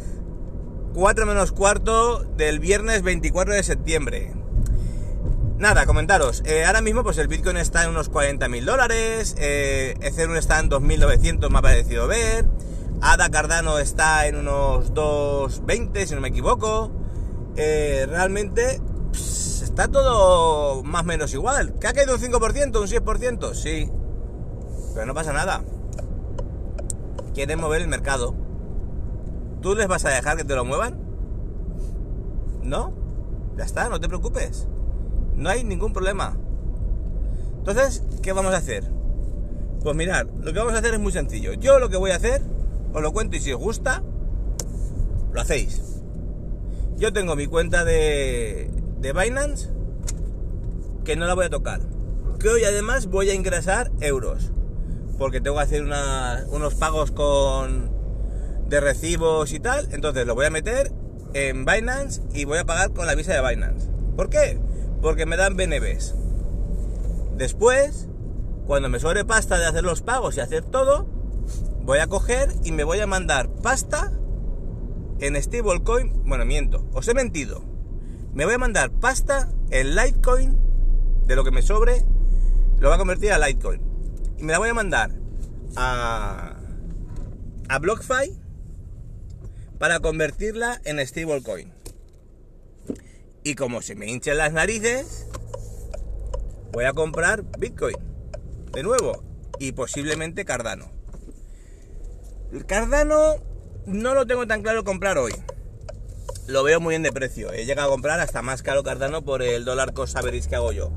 4 0.93 1.25
menos 1.25 1.51
cuarto 1.51 2.23
del 2.37 2.59
viernes 2.59 3.03
24 3.03 3.53
de 3.53 3.63
septiembre. 3.63 4.33
Nada, 5.61 5.85
comentaros. 5.85 6.41
Eh, 6.47 6.65
ahora 6.65 6.81
mismo 6.81 7.03
pues 7.03 7.19
el 7.19 7.27
Bitcoin 7.27 7.55
está 7.55 7.83
en 7.83 7.91
unos 7.91 8.09
40 8.09 8.49
mil 8.49 8.65
dólares. 8.65 9.35
Eh, 9.37 9.93
Ethereum 10.01 10.35
está 10.35 10.59
en 10.59 10.71
2.900, 10.71 11.51
me 11.51 11.59
ha 11.59 11.61
parecido 11.61 12.07
ver. 12.07 12.47
ADA 12.99 13.29
Cardano 13.29 13.77
está 13.77 14.25
en 14.25 14.37
unos 14.37 14.91
2.20, 14.95 16.07
si 16.07 16.15
no 16.15 16.21
me 16.21 16.29
equivoco. 16.29 16.91
Eh, 17.57 18.07
realmente 18.09 18.81
está 19.13 19.87
todo 19.87 20.81
más 20.81 21.03
o 21.03 21.05
menos 21.05 21.31
igual. 21.35 21.75
¿Que 21.79 21.85
ha 21.85 21.93
caído 21.93 22.15
un 22.15 22.19
5%, 22.19 22.81
un 22.81 22.87
6%? 22.87 23.53
Sí. 23.53 23.87
Pero 24.95 25.05
no 25.05 25.13
pasa 25.13 25.31
nada. 25.31 25.63
Quieren 27.35 27.59
mover 27.59 27.83
el 27.83 27.87
mercado. 27.87 28.33
¿Tú 29.61 29.75
les 29.75 29.87
vas 29.87 30.05
a 30.05 30.09
dejar 30.09 30.37
que 30.37 30.43
te 30.43 30.55
lo 30.55 30.65
muevan? 30.65 30.99
¿No? 32.63 32.95
Ya 33.57 33.63
está, 33.63 33.89
no 33.89 33.99
te 33.99 34.07
preocupes. 34.07 34.67
No 35.41 35.49
hay 35.49 35.63
ningún 35.63 35.91
problema. 35.91 36.37
Entonces, 37.57 38.03
¿qué 38.21 38.31
vamos 38.31 38.53
a 38.53 38.57
hacer? 38.57 38.83
Pues 39.81 39.95
mirad, 39.95 40.27
lo 40.39 40.53
que 40.53 40.59
vamos 40.59 40.75
a 40.75 40.77
hacer 40.77 40.93
es 40.93 40.99
muy 40.99 41.11
sencillo. 41.11 41.53
Yo 41.53 41.79
lo 41.79 41.89
que 41.89 41.97
voy 41.97 42.11
a 42.11 42.17
hacer, 42.17 42.43
os 42.93 43.01
lo 43.01 43.11
cuento 43.11 43.37
y 43.37 43.39
si 43.39 43.51
os 43.51 43.59
gusta, 43.59 44.03
lo 45.33 45.41
hacéis. 45.41 45.81
Yo 46.97 47.11
tengo 47.11 47.35
mi 47.35 47.47
cuenta 47.47 47.83
de, 47.83 48.69
de 48.99 49.13
Binance 49.13 49.69
que 51.03 51.15
no 51.15 51.25
la 51.25 51.33
voy 51.33 51.45
a 51.45 51.49
tocar. 51.49 51.81
Que 52.39 52.49
hoy 52.49 52.63
además 52.63 53.07
voy 53.07 53.31
a 53.31 53.33
ingresar 53.33 53.91
euros. 53.99 54.51
Porque 55.17 55.41
tengo 55.41 55.57
que 55.57 55.63
hacer 55.63 55.83
unos 56.51 56.75
pagos 56.75 57.09
con 57.09 57.89
de 58.67 58.79
recibos 58.79 59.53
y 59.53 59.59
tal. 59.59 59.87
Entonces 59.91 60.27
lo 60.27 60.35
voy 60.35 60.45
a 60.45 60.51
meter 60.51 60.91
en 61.33 61.65
Binance 61.65 62.21
y 62.31 62.45
voy 62.45 62.59
a 62.59 62.65
pagar 62.65 62.93
con 62.93 63.07
la 63.07 63.15
visa 63.15 63.33
de 63.33 63.41
Binance. 63.49 63.89
¿Por 64.15 64.29
qué? 64.29 64.59
Porque 65.01 65.25
me 65.25 65.37
dan 65.37 65.55
BNBs. 65.55 66.15
Después, 67.35 68.07
cuando 68.67 68.89
me 68.89 68.99
sobre 68.99 69.25
pasta 69.25 69.57
de 69.57 69.65
hacer 69.65 69.83
los 69.83 70.01
pagos 70.01 70.37
y 70.37 70.41
hacer 70.41 70.63
todo, 70.63 71.07
voy 71.81 71.99
a 71.99 72.07
coger 72.07 72.49
y 72.63 72.71
me 72.71 72.83
voy 72.83 72.99
a 72.99 73.07
mandar 73.07 73.49
pasta 73.49 74.11
en 75.19 75.41
stablecoin, 75.41 76.23
bueno, 76.25 76.45
miento, 76.45 76.87
os 76.93 77.07
he 77.07 77.13
mentido. 77.13 77.63
Me 78.33 78.45
voy 78.45 78.55
a 78.55 78.57
mandar 78.57 78.91
pasta 78.91 79.49
en 79.69 79.95
Litecoin, 79.95 80.57
de 81.27 81.35
lo 81.35 81.43
que 81.43 81.51
me 81.51 81.61
sobre, 81.61 82.01
lo 82.79 82.87
voy 82.87 82.95
a 82.95 82.97
convertir 82.97 83.31
a 83.31 83.37
Litecoin. 83.37 83.81
Y 84.37 84.43
me 84.43 84.51
la 84.51 84.59
voy 84.59 84.69
a 84.69 84.73
mandar 84.73 85.11
a, 85.75 86.55
a 87.69 87.79
BlockFi 87.79 88.39
para 89.77 89.99
convertirla 89.99 90.81
en 90.85 91.05
stablecoin. 91.05 91.80
Y 93.43 93.55
como 93.55 93.81
se 93.81 93.95
me 93.95 94.07
hinchan 94.07 94.37
las 94.37 94.53
narices, 94.53 95.27
voy 96.71 96.85
a 96.85 96.93
comprar 96.93 97.43
Bitcoin 97.57 97.95
de 98.71 98.83
nuevo 98.83 99.23
y 99.59 99.71
posiblemente 99.71 100.45
Cardano. 100.45 100.91
El 102.51 102.65
Cardano 102.65 103.35
no 103.85 104.13
lo 104.13 104.27
tengo 104.27 104.45
tan 104.45 104.61
claro 104.61 104.83
comprar 104.83 105.17
hoy. 105.17 105.33
Lo 106.47 106.63
veo 106.63 106.79
muy 106.79 106.93
bien 106.93 107.03
de 107.03 107.11
precio. 107.11 107.51
He 107.51 107.65
llegado 107.65 107.89
a 107.89 107.91
comprar 107.91 108.19
hasta 108.19 108.41
más 108.41 108.61
caro 108.61 108.83
Cardano 108.83 109.23
por 109.23 109.41
el 109.41 109.65
dólar 109.65 109.93
cost 109.93 110.15
average 110.17 110.49
que 110.49 110.55
hago 110.55 110.71
yo. 110.71 110.91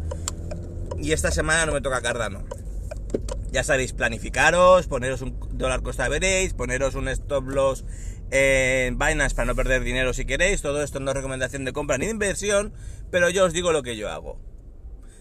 Y 0.99 1.13
esta 1.13 1.31
semana 1.31 1.65
no 1.65 1.73
me 1.73 1.81
toca 1.81 2.03
Cardano. 2.03 2.45
Ya 3.53 3.63
sabéis, 3.63 3.93
planificaros, 3.93 4.87
poneros 4.89 5.23
un 5.23 5.39
dólar 5.53 5.83
cost 5.83 6.01
average, 6.01 6.55
poneros 6.55 6.95
un 6.95 7.09
stop 7.09 7.47
loss 7.49 7.85
en 8.37 8.99
Binance 8.99 9.37
para 9.37 9.47
no 9.47 9.55
perder 9.55 9.85
dinero 9.85 10.13
si 10.13 10.25
queréis. 10.25 10.61
Todo 10.61 10.83
esto 10.83 10.99
no 10.99 11.13
es 11.13 11.17
recomendación 11.17 11.65
de 11.65 11.73
compra 11.73 11.99
ni 11.99 12.07
de 12.07 12.11
inversión, 12.11 12.75
pero 13.13 13.31
yo 13.31 13.45
os 13.45 13.53
digo 13.53 13.71
lo 13.71 13.85
que 13.85 13.97
yo 13.97 14.11
hago. 14.11 14.41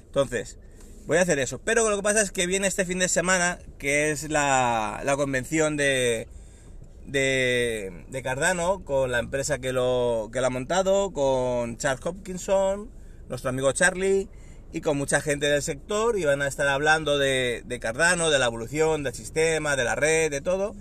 Entonces, 0.08 0.58
voy 1.06 1.18
a 1.18 1.22
hacer 1.22 1.38
eso. 1.38 1.62
Pero 1.64 1.88
lo 1.88 1.96
que 1.96 2.02
pasa 2.02 2.22
es 2.22 2.32
que 2.32 2.48
viene 2.48 2.66
este 2.66 2.86
fin 2.86 2.98
de 2.98 3.08
semana, 3.08 3.60
que 3.78 4.10
es 4.10 4.32
la, 4.32 5.02
la 5.06 5.16
convención 5.16 5.78
de, 5.78 6.28
de, 7.06 8.22
Cardano 8.24 8.84
con 8.84 9.12
la 9.12 9.20
empresa 9.20 9.60
que 9.60 9.74
lo, 9.74 10.32
que 10.34 10.42
lo 10.42 10.48
ha 10.48 10.50
montado, 10.50 11.14
con 11.14 11.78
Charles 11.78 12.04
Hopkinson, 12.04 12.90
nuestro 13.30 13.52
amigo 13.52 13.72
Charlie, 13.74 14.28
y 14.74 14.82
con 14.82 14.98
mucha 14.98 15.22
gente 15.22 15.46
del 15.46 15.62
sector, 15.62 16.18
y 16.18 16.26
van 16.26 16.42
a 16.42 16.48
estar 16.48 16.68
hablando 16.68 17.20
de, 17.20 17.64
Cardano, 17.80 18.32
de 18.32 18.40
la 18.40 18.48
evolución 18.48 19.04
del 19.04 19.14
sistema, 19.14 19.76
de 19.76 19.84
la 19.84 19.94
red, 19.94 20.32
de 20.32 20.42
todo. 20.42 20.76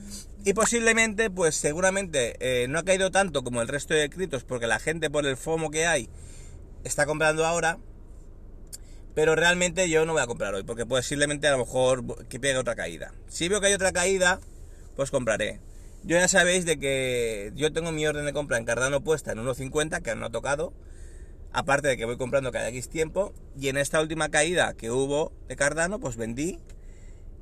Y 0.46 0.54
posiblemente, 0.54 1.28
pues 1.28 1.54
seguramente 1.56 2.36
eh, 2.40 2.66
no 2.68 2.78
ha 2.78 2.84
caído 2.84 3.10
tanto 3.10 3.44
como 3.44 3.60
el 3.60 3.68
resto 3.68 3.92
de 3.92 4.08
criptos, 4.08 4.44
porque 4.44 4.66
la 4.66 4.78
gente 4.78 5.10
por 5.10 5.26
el 5.26 5.36
FOMO 5.36 5.70
que 5.70 5.86
hay 5.86 6.08
está 6.84 7.04
comprando 7.04 7.44
ahora. 7.44 7.78
Pero 9.14 9.36
realmente 9.36 9.90
yo 9.90 10.06
no 10.06 10.14
voy 10.14 10.22
a 10.22 10.26
comprar 10.26 10.54
hoy, 10.54 10.62
porque 10.62 10.86
posiblemente 10.86 11.46
a 11.46 11.52
lo 11.52 11.58
mejor 11.58 12.26
que 12.28 12.40
pegue 12.40 12.56
otra 12.56 12.74
caída. 12.74 13.12
Si 13.28 13.46
veo 13.48 13.60
que 13.60 13.66
hay 13.66 13.74
otra 13.74 13.92
caída, 13.92 14.40
pues 14.96 15.10
compraré. 15.10 15.60
Yo 16.02 16.16
ya 16.16 16.28
sabéis 16.28 16.64
de 16.64 16.78
que 16.78 17.52
yo 17.54 17.74
tengo 17.74 17.92
mi 17.92 18.06
orden 18.06 18.24
de 18.24 18.32
compra 18.32 18.56
en 18.56 18.64
Cardano 18.64 19.04
puesta 19.04 19.32
en 19.32 19.38
1.50, 19.38 20.00
que 20.00 20.14
no 20.14 20.24
ha 20.24 20.30
tocado. 20.30 20.72
Aparte 21.52 21.88
de 21.88 21.96
que 21.96 22.04
voy 22.04 22.16
comprando 22.16 22.50
cada 22.50 22.68
X 22.68 22.88
tiempo. 22.88 23.34
Y 23.58 23.68
en 23.68 23.76
esta 23.76 24.00
última 24.00 24.30
caída 24.30 24.74
que 24.74 24.90
hubo 24.90 25.32
de 25.48 25.56
Cardano, 25.56 26.00
pues 26.00 26.16
vendí 26.16 26.58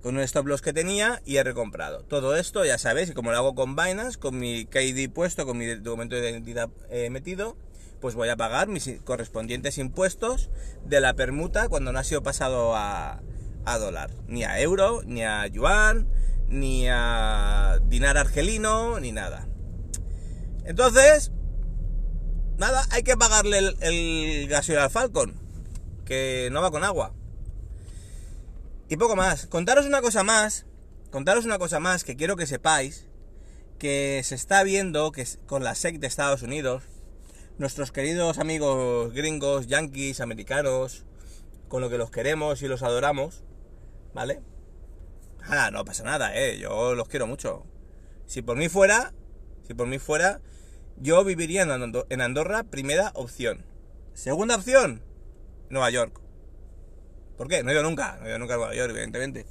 con 0.03 0.17
un 0.17 0.23
stop 0.23 0.47
loss 0.47 0.63
que 0.63 0.73
tenía 0.73 1.21
y 1.25 1.37
he 1.37 1.45
recomprado. 1.45 2.03
Todo 2.05 2.37
esto 2.37 2.65
ya 2.65 2.79
sabéis, 2.79 3.11
y 3.11 3.13
como 3.13 3.31
lo 3.31 3.37
hago 3.37 3.55
con 3.55 3.77
Binance, 3.77 4.19
con 4.19 4.39
mi 4.39 4.65
KID 4.65 5.11
puesto, 5.11 5.47
con 5.47 5.59
mi 5.59 5.67
documento 5.67 6.17
de 6.17 6.31
identidad 6.31 6.71
eh, 6.89 7.11
metido, 7.11 7.57
pues 8.01 8.15
voy 8.15 8.31
a 8.31 8.37
pagar 8.37 8.69
mis 8.69 8.89
correspondientes 9.05 9.79
impuestos 9.79 10.51
de 10.87 11.01
la 11.01 11.15
permuta 11.15 11.69
cuando 11.69 11.93
no 11.93 11.99
ha 11.99 12.05
sido 12.05 12.23
pasado 12.23 12.75
a, 12.75 13.21
a 13.65 13.79
dólar. 13.79 14.11
Ni 14.27 14.45
a 14.45 14.59
euro, 14.61 15.03
ni 15.05 15.23
a 15.23 15.47
yuan, 15.47 16.09
ni 16.49 16.87
a 16.89 17.79
dinar 17.85 18.17
argelino, 18.17 18.99
ni 19.01 19.13
nada. 19.13 19.47
Entonces, 20.65 21.31
nada, 22.61 22.87
hay 22.91 23.03
que 23.03 23.17
pagarle 23.17 23.59
el, 23.59 23.77
el 23.81 24.49
gasoil 24.49 24.79
al 24.79 24.91
Falcon, 24.91 25.35
que 26.05 26.49
no 26.53 26.63
va 26.63 26.71
con 26.71 26.85
agua. 26.85 27.13
Y 28.89 28.97
poco 28.97 29.17
más. 29.17 29.47
Contaros 29.47 29.87
una 29.87 30.03
cosa 30.03 30.23
más, 30.23 30.67
contaros 31.11 31.45
una 31.45 31.59
cosa 31.59 31.81
más 31.81 32.05
que 32.05 32.17
quiero 32.17 32.37
que 32.37 32.47
sepáis, 32.47 33.09
que 33.79 34.21
se 34.25 34.35
está 34.35 34.63
viendo 34.63 35.11
que 35.11 35.27
con 35.47 35.65
la 35.65 35.75
SEC 35.75 35.99
de 35.99 36.07
Estados 36.07 36.43
Unidos, 36.43 36.85
nuestros 37.59 37.93
queridos 37.93 38.39
amigos 38.39 39.13
gringos, 39.13 39.67
yankees, 39.67 40.21
americanos, 40.21 41.05
con 41.69 41.81
lo 41.81 41.89
que 41.89 41.99
los 41.99 42.11
queremos 42.11 42.63
y 42.63 42.69
los 42.69 42.83
adoramos, 42.83 43.43
¿vale? 44.13 44.43
Nada, 45.49 45.71
no 45.71 45.85
pasa 45.85 46.03
nada, 46.03 46.37
eh, 46.37 46.59
yo 46.59 46.95
los 46.95 47.09
quiero 47.09 47.27
mucho. 47.27 47.65
Si 48.27 48.43
por 48.43 48.57
mí 48.57 48.69
fuera, 48.69 49.15
si 49.67 49.73
por 49.73 49.87
mí 49.87 49.99
fuera, 49.99 50.41
yo 50.97 51.25
viviría 51.25 51.63
en 51.63 52.21
Andorra, 52.21 52.65
primera 52.65 53.13
opción. 53.15 53.65
Segunda 54.15 54.57
opción, 54.57 55.03
Nueva 55.71 55.91
York. 55.91 56.21
¿Por 57.37 57.49
qué? 57.49 57.63
No 57.63 57.71
he 57.71 57.75
ido 57.75 57.83
nunca, 57.83 58.19
no 58.21 58.27
he 58.27 58.29
ido 58.29 58.39
nunca 58.39 58.55
a 58.55 58.57
Nueva 58.59 58.75
York, 58.75 58.91
evidentemente. 58.91 59.47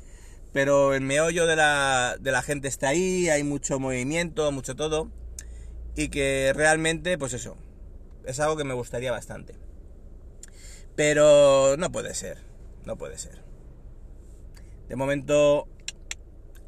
Pero 0.54 0.94
el 0.94 1.02
meollo 1.02 1.48
de 1.48 1.56
la, 1.56 2.18
de 2.20 2.32
la 2.32 2.42
gente 2.42 2.68
está 2.68 2.90
ahí, 2.90 3.30
hay 3.30 3.44
mucho 3.44 3.80
movimiento, 3.80 4.52
mucho 4.52 4.76
todo. 4.76 5.12
Y 5.96 6.10
que 6.10 6.54
realmente, 6.56 7.18
pues 7.18 7.34
eso, 7.34 7.58
es 8.26 8.40
algo 8.40 8.58
que 8.58 8.64
me 8.64 8.74
gustaría 8.74 9.12
bastante. 9.12 9.56
Pero 10.96 11.78
no 11.78 11.92
puede 11.92 12.14
ser, 12.14 12.38
no 12.86 12.98
puede 12.98 13.18
ser. 13.18 13.44
De 14.88 14.96
momento 14.96 15.68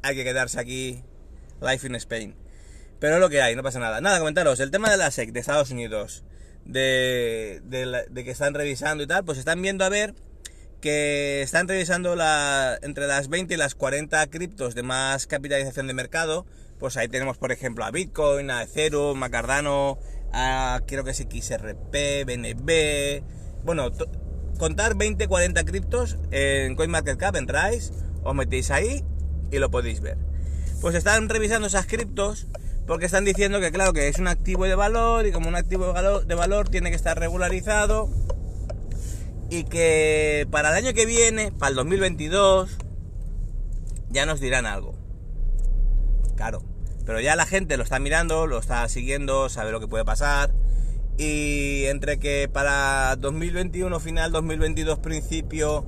hay 0.02 0.16
que 0.16 0.24
quedarse 0.24 0.58
aquí, 0.58 1.04
life 1.60 1.86
in 1.86 1.94
Spain. 1.96 2.34
Pero 3.02 3.16
es 3.16 3.20
lo 3.20 3.30
que 3.30 3.42
hay, 3.42 3.56
no 3.56 3.64
pasa 3.64 3.80
nada. 3.80 4.00
Nada, 4.00 4.20
comentaros, 4.20 4.60
el 4.60 4.70
tema 4.70 4.88
de 4.88 4.96
la 4.96 5.10
SEC 5.10 5.32
de 5.32 5.40
Estados 5.40 5.72
Unidos, 5.72 6.22
de, 6.64 7.60
de, 7.64 8.24
que 8.24 8.30
están 8.30 8.54
revisando 8.54 9.02
y 9.02 9.08
tal, 9.08 9.24
pues 9.24 9.38
están 9.38 9.60
viendo 9.60 9.84
a 9.84 9.88
ver 9.88 10.14
que 10.80 11.42
están 11.42 11.66
revisando 11.66 12.14
la, 12.14 12.78
entre 12.80 13.08
las 13.08 13.28
20 13.28 13.54
y 13.54 13.56
las 13.56 13.74
40 13.74 14.24
criptos 14.28 14.76
de 14.76 14.84
más 14.84 15.26
capitalización 15.26 15.88
de 15.88 15.94
mercado. 15.94 16.46
Pues 16.78 16.96
ahí 16.96 17.08
tenemos, 17.08 17.38
por 17.38 17.50
ejemplo, 17.50 17.84
a 17.84 17.90
Bitcoin, 17.90 18.52
a 18.52 18.62
Ethereum, 18.62 19.20
a 19.20 19.30
Cardano, 19.30 19.98
a 20.32 20.80
creo 20.86 21.02
que 21.02 21.10
es 21.10 21.16
XRP, 21.16 22.24
BNB. 22.24 23.24
Bueno, 23.64 23.90
contar 24.60 24.94
20, 24.96 25.26
40 25.26 25.64
criptos 25.64 26.18
en 26.30 26.76
CoinMarketCap, 26.76 27.34
en 27.34 27.48
Rise, 27.48 27.92
os 28.22 28.34
metéis 28.36 28.70
ahí 28.70 29.04
y 29.50 29.58
lo 29.58 29.72
podéis 29.72 30.00
ver. 30.00 30.18
Pues 30.80 30.94
están 30.94 31.28
revisando 31.28 31.66
esas 31.66 31.86
criptos 31.86 32.46
porque 32.86 33.06
están 33.06 33.24
diciendo 33.24 33.60
que 33.60 33.70
claro 33.70 33.92
que 33.92 34.08
es 34.08 34.18
un 34.18 34.28
activo 34.28 34.64
de 34.64 34.74
valor 34.74 35.26
y 35.26 35.32
como 35.32 35.48
un 35.48 35.56
activo 35.56 35.86
de 35.86 35.92
valor, 35.92 36.26
de 36.26 36.34
valor 36.34 36.68
tiene 36.68 36.90
que 36.90 36.96
estar 36.96 37.18
regularizado 37.18 38.08
y 39.50 39.64
que 39.64 40.46
para 40.50 40.70
el 40.70 40.84
año 40.84 40.94
que 40.94 41.06
viene, 41.06 41.52
para 41.52 41.70
el 41.70 41.76
2022, 41.76 42.78
ya 44.10 44.26
nos 44.26 44.40
dirán 44.40 44.66
algo. 44.66 44.94
Claro, 46.36 46.62
pero 47.04 47.20
ya 47.20 47.36
la 47.36 47.46
gente 47.46 47.76
lo 47.76 47.82
está 47.82 47.98
mirando, 47.98 48.46
lo 48.46 48.58
está 48.58 48.88
siguiendo, 48.88 49.48
sabe 49.48 49.70
lo 49.70 49.80
que 49.80 49.88
puede 49.88 50.04
pasar 50.04 50.52
y 51.18 51.84
entre 51.84 52.18
que 52.18 52.48
para 52.52 53.16
2021 53.16 54.00
final, 54.00 54.32
2022 54.32 54.98
principio, 54.98 55.84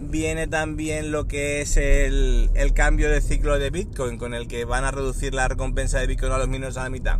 viene 0.00 0.46
también 0.46 1.10
lo 1.10 1.26
que 1.26 1.60
es 1.60 1.76
el, 1.76 2.50
cambio 2.74 3.10
de 3.10 3.20
ciclo 3.20 3.58
de 3.58 3.70
Bitcoin, 3.70 4.18
con 4.18 4.34
el 4.34 4.48
que 4.48 4.64
van 4.64 4.84
a 4.84 4.90
reducir 4.90 5.34
la 5.34 5.48
recompensa 5.48 5.98
de 5.98 6.06
Bitcoin 6.06 6.32
a 6.32 6.38
los 6.38 6.48
mineros 6.48 6.76
a 6.76 6.84
la 6.84 6.90
mitad. 6.90 7.18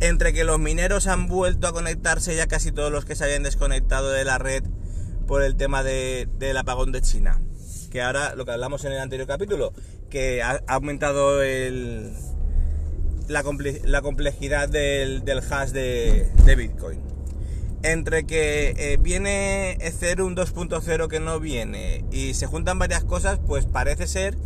Entre 0.00 0.32
que 0.32 0.44
los 0.44 0.58
mineros 0.58 1.06
han 1.06 1.26
vuelto 1.26 1.66
a 1.66 1.72
conectarse 1.72 2.36
ya 2.36 2.46
casi 2.46 2.70
todos 2.70 2.92
los 2.92 3.04
que 3.04 3.16
se 3.16 3.24
habían 3.24 3.42
desconectado 3.42 4.10
de 4.10 4.24
la 4.24 4.38
red 4.38 4.62
por 5.26 5.42
el 5.42 5.56
tema 5.56 5.82
de, 5.82 6.28
del 6.38 6.56
apagón 6.56 6.92
de 6.92 7.02
China. 7.02 7.40
Que 7.90 8.02
ahora, 8.02 8.34
lo 8.34 8.44
que 8.44 8.52
hablamos 8.52 8.84
en 8.84 8.92
el 8.92 9.00
anterior 9.00 9.26
capítulo, 9.26 9.72
que 10.10 10.42
ha 10.42 10.62
aumentado 10.68 11.42
el, 11.42 12.12
la, 13.28 13.42
complejidad 13.42 14.68
del, 14.68 15.22
hash 15.50 15.70
de, 15.70 16.54
Bitcoin. 16.56 17.00
Entre 17.82 18.26
que 18.26 18.74
eh, 18.76 18.98
viene 19.00 19.72
Ethereum 19.80 20.34
2.0 20.34 21.08
que 21.08 21.20
no 21.20 21.38
viene 21.38 22.04
y 22.10 22.34
se 22.34 22.46
juntan 22.46 22.78
varias 22.78 23.04
cosas, 23.04 23.38
pues 23.46 23.66
parece 23.66 24.06
ser 24.06 24.36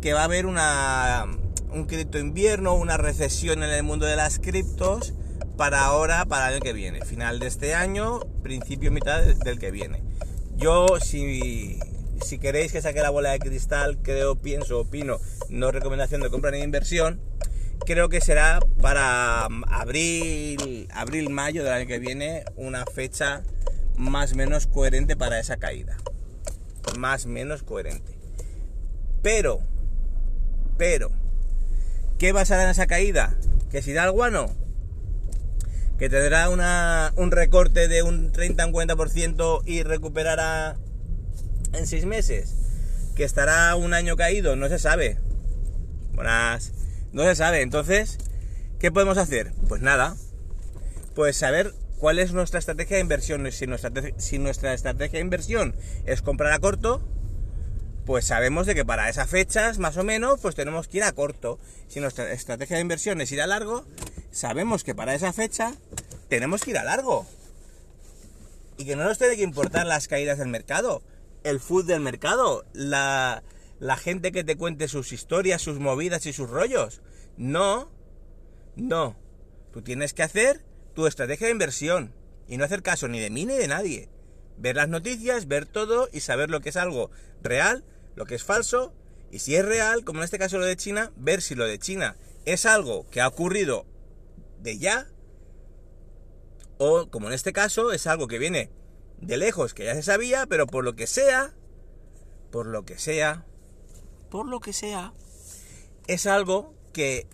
que 0.00 0.12
va 0.12 0.22
a 0.22 0.24
haber 0.24 0.46
una, 0.46 1.26
un 1.72 1.84
cripto 1.84 2.18
invierno, 2.18 2.74
una 2.74 2.96
recesión 2.96 3.62
en 3.62 3.70
el 3.70 3.82
mundo 3.82 4.06
de 4.06 4.16
las 4.16 4.38
criptos 4.38 5.14
para 5.56 5.84
ahora, 5.84 6.24
para 6.24 6.48
el 6.48 6.54
año 6.54 6.62
que 6.62 6.72
viene. 6.72 7.04
Final 7.04 7.38
de 7.38 7.46
este 7.46 7.74
año, 7.74 8.20
principio, 8.42 8.90
mitad 8.90 9.22
del 9.22 9.58
que 9.58 9.70
viene. 9.70 10.02
Yo, 10.56 10.86
si, 11.00 11.78
si 12.22 12.38
queréis 12.38 12.72
que 12.72 12.82
saque 12.82 13.00
la 13.00 13.10
bola 13.10 13.30
de 13.30 13.38
cristal, 13.38 13.98
creo, 14.02 14.36
pienso, 14.36 14.80
opino, 14.80 15.18
no 15.48 15.70
recomendación 15.70 16.20
de 16.20 16.30
compra 16.30 16.50
ni 16.50 16.58
inversión, 16.58 17.20
creo 17.86 18.08
que 18.08 18.20
será 18.20 18.60
para 18.80 19.44
abril, 19.68 20.88
abril, 20.92 21.30
mayo 21.30 21.64
del 21.64 21.72
año 21.72 21.86
que 21.86 21.98
viene, 21.98 22.44
una 22.56 22.84
fecha 22.86 23.42
más 23.96 24.32
o 24.32 24.36
menos 24.36 24.66
coherente 24.66 25.16
para 25.16 25.38
esa 25.38 25.56
caída. 25.56 25.96
Más 26.98 27.26
o 27.26 27.28
menos 27.28 27.62
coherente. 27.62 28.12
Pero, 29.22 29.60
pero, 30.76 31.10
¿qué 32.18 32.32
ser 32.44 32.60
en 32.60 32.68
esa 32.68 32.86
caída? 32.86 33.34
¿Que 33.70 33.82
si 33.82 33.92
da 33.92 34.04
el 34.04 34.12
guano? 34.12 34.50
¿Que 35.98 36.10
tendrá 36.10 36.50
una, 36.50 37.12
un 37.16 37.30
recorte 37.30 37.88
de 37.88 38.02
un 38.02 38.32
30 38.32 38.66
un 38.66 38.72
40% 38.72 39.62
y 39.64 39.82
recuperará 39.82 40.76
en 41.72 41.86
6 41.86 42.04
meses? 42.04 42.54
¿Que 43.16 43.24
estará 43.24 43.76
un 43.76 43.94
año 43.94 44.16
caído? 44.16 44.56
No 44.56 44.68
se 44.68 44.78
sabe. 44.78 45.18
Buenas. 46.12 46.73
No 47.14 47.22
se 47.22 47.36
sabe. 47.36 47.62
Entonces, 47.62 48.18
¿qué 48.80 48.90
podemos 48.90 49.16
hacer? 49.16 49.52
Pues 49.68 49.80
nada. 49.80 50.16
Pues 51.14 51.36
saber 51.36 51.72
cuál 51.98 52.18
es 52.18 52.32
nuestra 52.32 52.58
estrategia 52.58 52.96
de 52.96 53.02
inversión. 53.02 53.50
Si 53.52 53.66
nuestra, 53.68 53.92
si 54.18 54.38
nuestra 54.38 54.74
estrategia 54.74 55.18
de 55.18 55.24
inversión 55.24 55.76
es 56.06 56.22
comprar 56.22 56.52
a 56.52 56.58
corto, 56.58 57.00
pues 58.04 58.26
sabemos 58.26 58.66
de 58.66 58.74
que 58.74 58.84
para 58.84 59.08
esas 59.08 59.30
fechas, 59.30 59.78
más 59.78 59.96
o 59.96 60.02
menos, 60.02 60.40
pues 60.40 60.56
tenemos 60.56 60.88
que 60.88 60.98
ir 60.98 61.04
a 61.04 61.12
corto. 61.12 61.60
Si 61.86 62.00
nuestra 62.00 62.32
estrategia 62.32 62.76
de 62.76 62.82
inversión 62.82 63.20
es 63.20 63.30
ir 63.30 63.40
a 63.40 63.46
largo, 63.46 63.86
sabemos 64.32 64.82
que 64.82 64.96
para 64.96 65.14
esa 65.14 65.32
fecha 65.32 65.72
tenemos 66.28 66.64
que 66.64 66.72
ir 66.72 66.78
a 66.78 66.84
largo. 66.84 67.26
Y 68.76 68.86
que 68.86 68.96
no 68.96 69.04
nos 69.04 69.18
tiene 69.18 69.36
que 69.36 69.44
importar 69.44 69.86
las 69.86 70.08
caídas 70.08 70.38
del 70.38 70.48
mercado, 70.48 71.00
el 71.44 71.60
food 71.60 71.86
del 71.86 72.00
mercado, 72.00 72.64
la, 72.72 73.44
la 73.84 73.98
gente 73.98 74.32
que 74.32 74.44
te 74.44 74.56
cuente 74.56 74.88
sus 74.88 75.12
historias, 75.12 75.60
sus 75.60 75.78
movidas 75.78 76.24
y 76.24 76.32
sus 76.32 76.48
rollos. 76.48 77.02
No, 77.36 77.92
no. 78.76 79.14
Tú 79.74 79.82
tienes 79.82 80.14
que 80.14 80.22
hacer 80.22 80.64
tu 80.94 81.06
estrategia 81.06 81.48
de 81.48 81.52
inversión 81.52 82.14
y 82.48 82.56
no 82.56 82.64
hacer 82.64 82.82
caso 82.82 83.08
ni 83.08 83.20
de 83.20 83.28
mí 83.28 83.44
ni 83.44 83.52
de 83.52 83.68
nadie. 83.68 84.08
Ver 84.56 84.76
las 84.76 84.88
noticias, 84.88 85.48
ver 85.48 85.66
todo 85.66 86.08
y 86.14 86.20
saber 86.20 86.48
lo 86.48 86.62
que 86.62 86.70
es 86.70 86.76
algo 86.78 87.10
real, 87.42 87.84
lo 88.14 88.24
que 88.24 88.36
es 88.36 88.42
falso 88.42 88.94
y 89.30 89.40
si 89.40 89.54
es 89.54 89.66
real, 89.66 90.02
como 90.02 90.20
en 90.20 90.24
este 90.24 90.38
caso 90.38 90.56
lo 90.56 90.64
de 90.64 90.76
China, 90.76 91.12
ver 91.16 91.42
si 91.42 91.54
lo 91.54 91.66
de 91.66 91.78
China 91.78 92.16
es 92.46 92.64
algo 92.64 93.06
que 93.10 93.20
ha 93.20 93.28
ocurrido 93.28 93.84
de 94.62 94.78
ya 94.78 95.08
o 96.78 97.10
como 97.10 97.26
en 97.26 97.34
este 97.34 97.52
caso 97.52 97.92
es 97.92 98.06
algo 98.06 98.28
que 98.28 98.38
viene 98.38 98.70
de 99.20 99.36
lejos 99.36 99.74
que 99.74 99.84
ya 99.84 99.94
se 99.94 100.02
sabía, 100.02 100.46
pero 100.46 100.66
por 100.66 100.84
lo 100.84 100.96
que 100.96 101.06
sea, 101.06 101.52
por 102.50 102.64
lo 102.64 102.86
que 102.86 102.98
sea, 102.98 103.44
por 104.34 104.48
lo 104.48 104.58
que 104.58 104.72
sea, 104.72 105.12
es 106.08 106.26
algo 106.26 106.74
que 106.92 107.28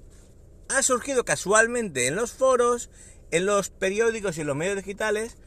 ha 0.69 0.83
surgido 0.83 1.25
casualmente 1.25 2.07
en 2.07 2.15
los 2.15 2.33
foros, 2.33 2.91
en 3.31 3.47
los 3.47 3.71
periódicos 3.71 4.37
y 4.37 4.43
en 4.43 4.47
los 4.47 4.55
medios 4.55 4.77
digitales 4.77 5.39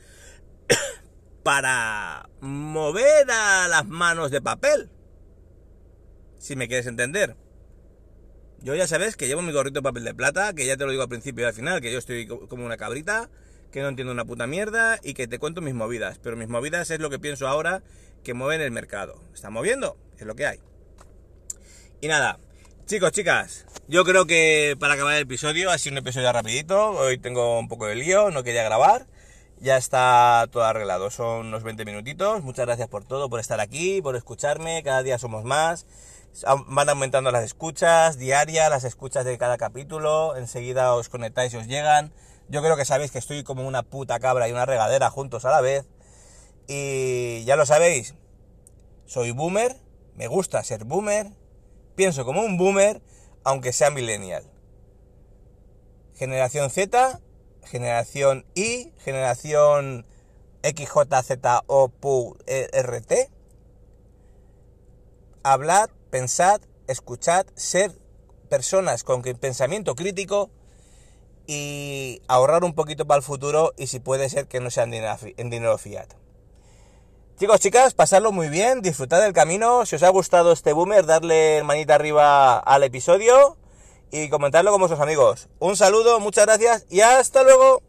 para 1.44 2.28
mover 2.42 3.30
a 3.30 3.68
las 3.68 3.86
manos 3.86 4.32
de 4.32 4.42
papel. 4.42 4.90
Si 6.40 6.56
me 6.56 6.68
quieres 6.68 6.88
entender. 6.88 7.38
Yo 8.64 8.74
ya 8.74 8.88
sabes 8.88 9.16
que 9.16 9.28
llevo 9.28 9.44
mi 9.44 9.54
gorrito 9.54 9.82
de 9.82 9.84
papel 9.84 10.06
de 10.06 10.16
plata, 10.16 10.56
que 10.56 10.66
ya 10.66 10.76
te 10.76 10.86
lo 10.86 10.90
digo 10.90 11.04
al 11.04 11.10
principio 11.10 11.44
y 11.44 11.48
al 11.50 11.54
final, 11.54 11.82
que 11.82 11.94
yo 11.94 12.00
estoy 12.00 12.26
como 12.26 12.66
una 12.66 12.78
cabrita, 12.78 13.30
que 13.72 13.84
no 13.84 13.90
entiendo 13.90 14.12
una 14.12 14.26
puta 14.26 14.48
mierda 14.48 15.00
y 15.04 15.14
que 15.14 15.28
te 15.28 15.38
cuento 15.38 15.62
mis 15.62 15.76
movidas. 15.76 16.18
Pero 16.18 16.36
mis 16.36 16.48
movidas 16.50 16.90
es 16.90 17.00
lo 17.00 17.12
que 17.12 17.20
pienso 17.20 17.48
ahora 17.48 17.84
que 18.24 18.34
mueven 18.34 18.60
el 18.60 18.72
mercado. 18.72 19.22
¿Está 19.36 19.52
moviendo? 19.52 19.98
Es 20.18 20.26
lo 20.26 20.34
que 20.34 20.48
hay. 20.48 20.60
Y 22.04 22.10
nada, 22.10 22.38
chicos, 22.86 23.14
chicas, 23.14 23.66
yo 23.88 24.04
creo 24.04 24.26
que 24.26 24.76
para 24.78 24.96
acabar 24.96 25.16
el 25.16 25.22
episodio 25.22 25.72
ha 25.72 25.78
sido 25.78 25.94
un 25.94 26.00
episodio 26.00 26.34
rapidito. 26.34 26.90
Hoy 26.90 27.18
tengo 27.18 27.58
un 27.58 27.70
poco 27.70 27.88
de 27.88 27.96
lío, 27.96 28.30
no 28.30 28.44
quería 28.44 28.62
grabar. 28.64 29.08
Ya 29.62 29.78
está 29.78 30.46
todo 30.52 30.66
arreglado, 30.66 31.12
son 31.12 31.48
unos 31.48 31.64
20 31.64 31.86
minutitos. 31.86 32.44
Muchas 32.44 32.66
gracias 32.66 32.90
por 32.90 33.06
todo, 33.06 33.30
por 33.30 33.40
estar 33.40 33.62
aquí, 33.62 34.02
por 34.02 34.18
escucharme. 34.18 34.84
Cada 34.84 35.02
día 35.02 35.18
somos 35.18 35.46
más. 35.46 35.86
van 36.68 36.90
aumentando 36.90 37.32
las 37.32 37.46
escuchas 37.46 38.18
diarias, 38.18 38.70
las 38.70 38.84
escuchas 38.84 39.24
de 39.24 39.38
cada 39.38 39.56
capítulo, 39.56 40.36
enseguida 40.36 40.94
os 40.96 41.08
conectáis 41.08 41.54
y 41.54 41.56
os 41.56 41.68
llegan. 41.68 42.12
Yo 42.50 42.62
creo 42.62 42.76
que 42.76 42.84
sabéis 42.84 43.12
que 43.12 43.20
estoy 43.20 43.46
como 43.46 43.66
una 43.66 43.82
puta 43.82 44.20
cabra 44.20 44.50
y 44.50 44.52
una 44.52 44.66
regadera 44.66 45.10
juntos 45.10 45.46
a 45.46 45.52
la 45.52 45.62
vez. 45.62 45.86
Y 46.68 47.46
ya 47.46 47.56
lo 47.56 47.66
sabéis, 47.66 48.14
soy 49.06 49.32
boomer, 49.32 49.78
me 50.18 50.28
gusta 50.28 50.62
ser 50.66 50.84
boomer, 50.84 51.32
pienso 51.96 52.26
como 52.26 52.42
un 52.42 52.58
boomer, 52.58 53.02
aunque 53.44 53.74
sea 53.74 53.90
millennial. 53.90 54.44
Generación 56.16 56.70
Z, 56.70 57.20
generación 57.66 58.46
Y, 58.56 58.92
generación 59.00 60.06
XJZOPURT. 60.64 62.42
Hablad, 65.44 65.90
pensad, 66.10 66.62
escuchad, 66.88 67.46
ser 67.56 67.92
personas 68.50 69.04
con 69.04 69.22
pensamiento 69.24 69.96
crítico 69.96 70.52
y 71.48 72.22
ahorrar 72.28 72.64
un 72.64 72.74
poquito 72.74 73.06
para 73.06 73.18
el 73.18 73.24
futuro 73.24 73.74
y 73.78 73.88
si 73.88 74.00
puede 74.00 74.30
ser 74.30 74.48
que 74.48 74.60
no 74.62 74.70
sean 74.70 74.92
dinero 74.92 75.78
fiat. 75.78 76.23
Chicos, 77.40 77.60
chicas, 77.60 77.96
pasadlo 77.96 78.32
muy 78.32 78.48
bien, 78.48 78.84
disfrutad 78.84 79.20
del 79.20 79.34
camino. 79.34 79.88
Si 79.88 79.96
os 79.96 80.04
ha 80.04 80.10
gustado 80.10 80.52
este 80.52 80.72
boomer, 80.72 81.08
darle 81.08 81.64
manita 81.64 81.96
arriba 81.96 82.60
al 82.60 82.84
episodio 82.84 83.58
y 84.12 84.30
comentarlo 84.30 84.70
con 84.70 84.80
vuestros 84.80 85.02
amigos. 85.02 85.50
Un 85.58 85.76
saludo, 85.76 86.20
muchas 86.20 86.46
gracias 86.46 86.86
y 86.92 87.02
hasta 87.02 87.42
luego. 87.42 87.82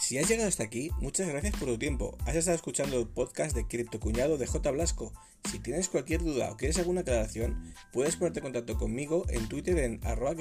Si 0.00 0.18
has 0.18 0.28
llegado 0.28 0.48
hasta 0.48 0.64
aquí, 0.64 0.90
muchas 0.98 1.28
gracias 1.28 1.54
por 1.56 1.68
tu 1.68 1.78
tiempo. 1.78 2.18
Has 2.26 2.34
estado 2.34 2.56
escuchando 2.56 2.98
el 2.98 3.06
podcast 3.06 3.54
de 3.54 3.68
Cripto 3.68 4.00
Cuñado 4.00 4.38
de 4.38 4.48
J. 4.48 4.72
Blasco. 4.72 5.12
Si 5.50 5.60
tienes 5.60 5.88
cualquier 5.88 6.22
duda 6.22 6.50
o 6.50 6.56
quieres 6.56 6.78
alguna 6.78 7.02
aclaración, 7.02 7.72
puedes 7.92 8.16
ponerte 8.16 8.40
en 8.40 8.44
contacto 8.44 8.76
conmigo 8.76 9.24
en 9.28 9.48
Twitter 9.48 9.78
en 9.78 10.00
arroba 10.04 10.34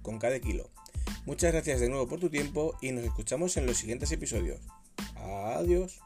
con 0.00 0.18
cada 0.18 0.40
kilo. 0.40 0.70
Muchas 1.26 1.52
gracias 1.52 1.80
de 1.80 1.88
nuevo 1.88 2.08
por 2.08 2.20
tu 2.20 2.30
tiempo 2.30 2.76
y 2.80 2.92
nos 2.92 3.04
escuchamos 3.04 3.56
en 3.56 3.66
los 3.66 3.76
siguientes 3.76 4.10
episodios. 4.12 4.60
Adiós. 5.16 6.00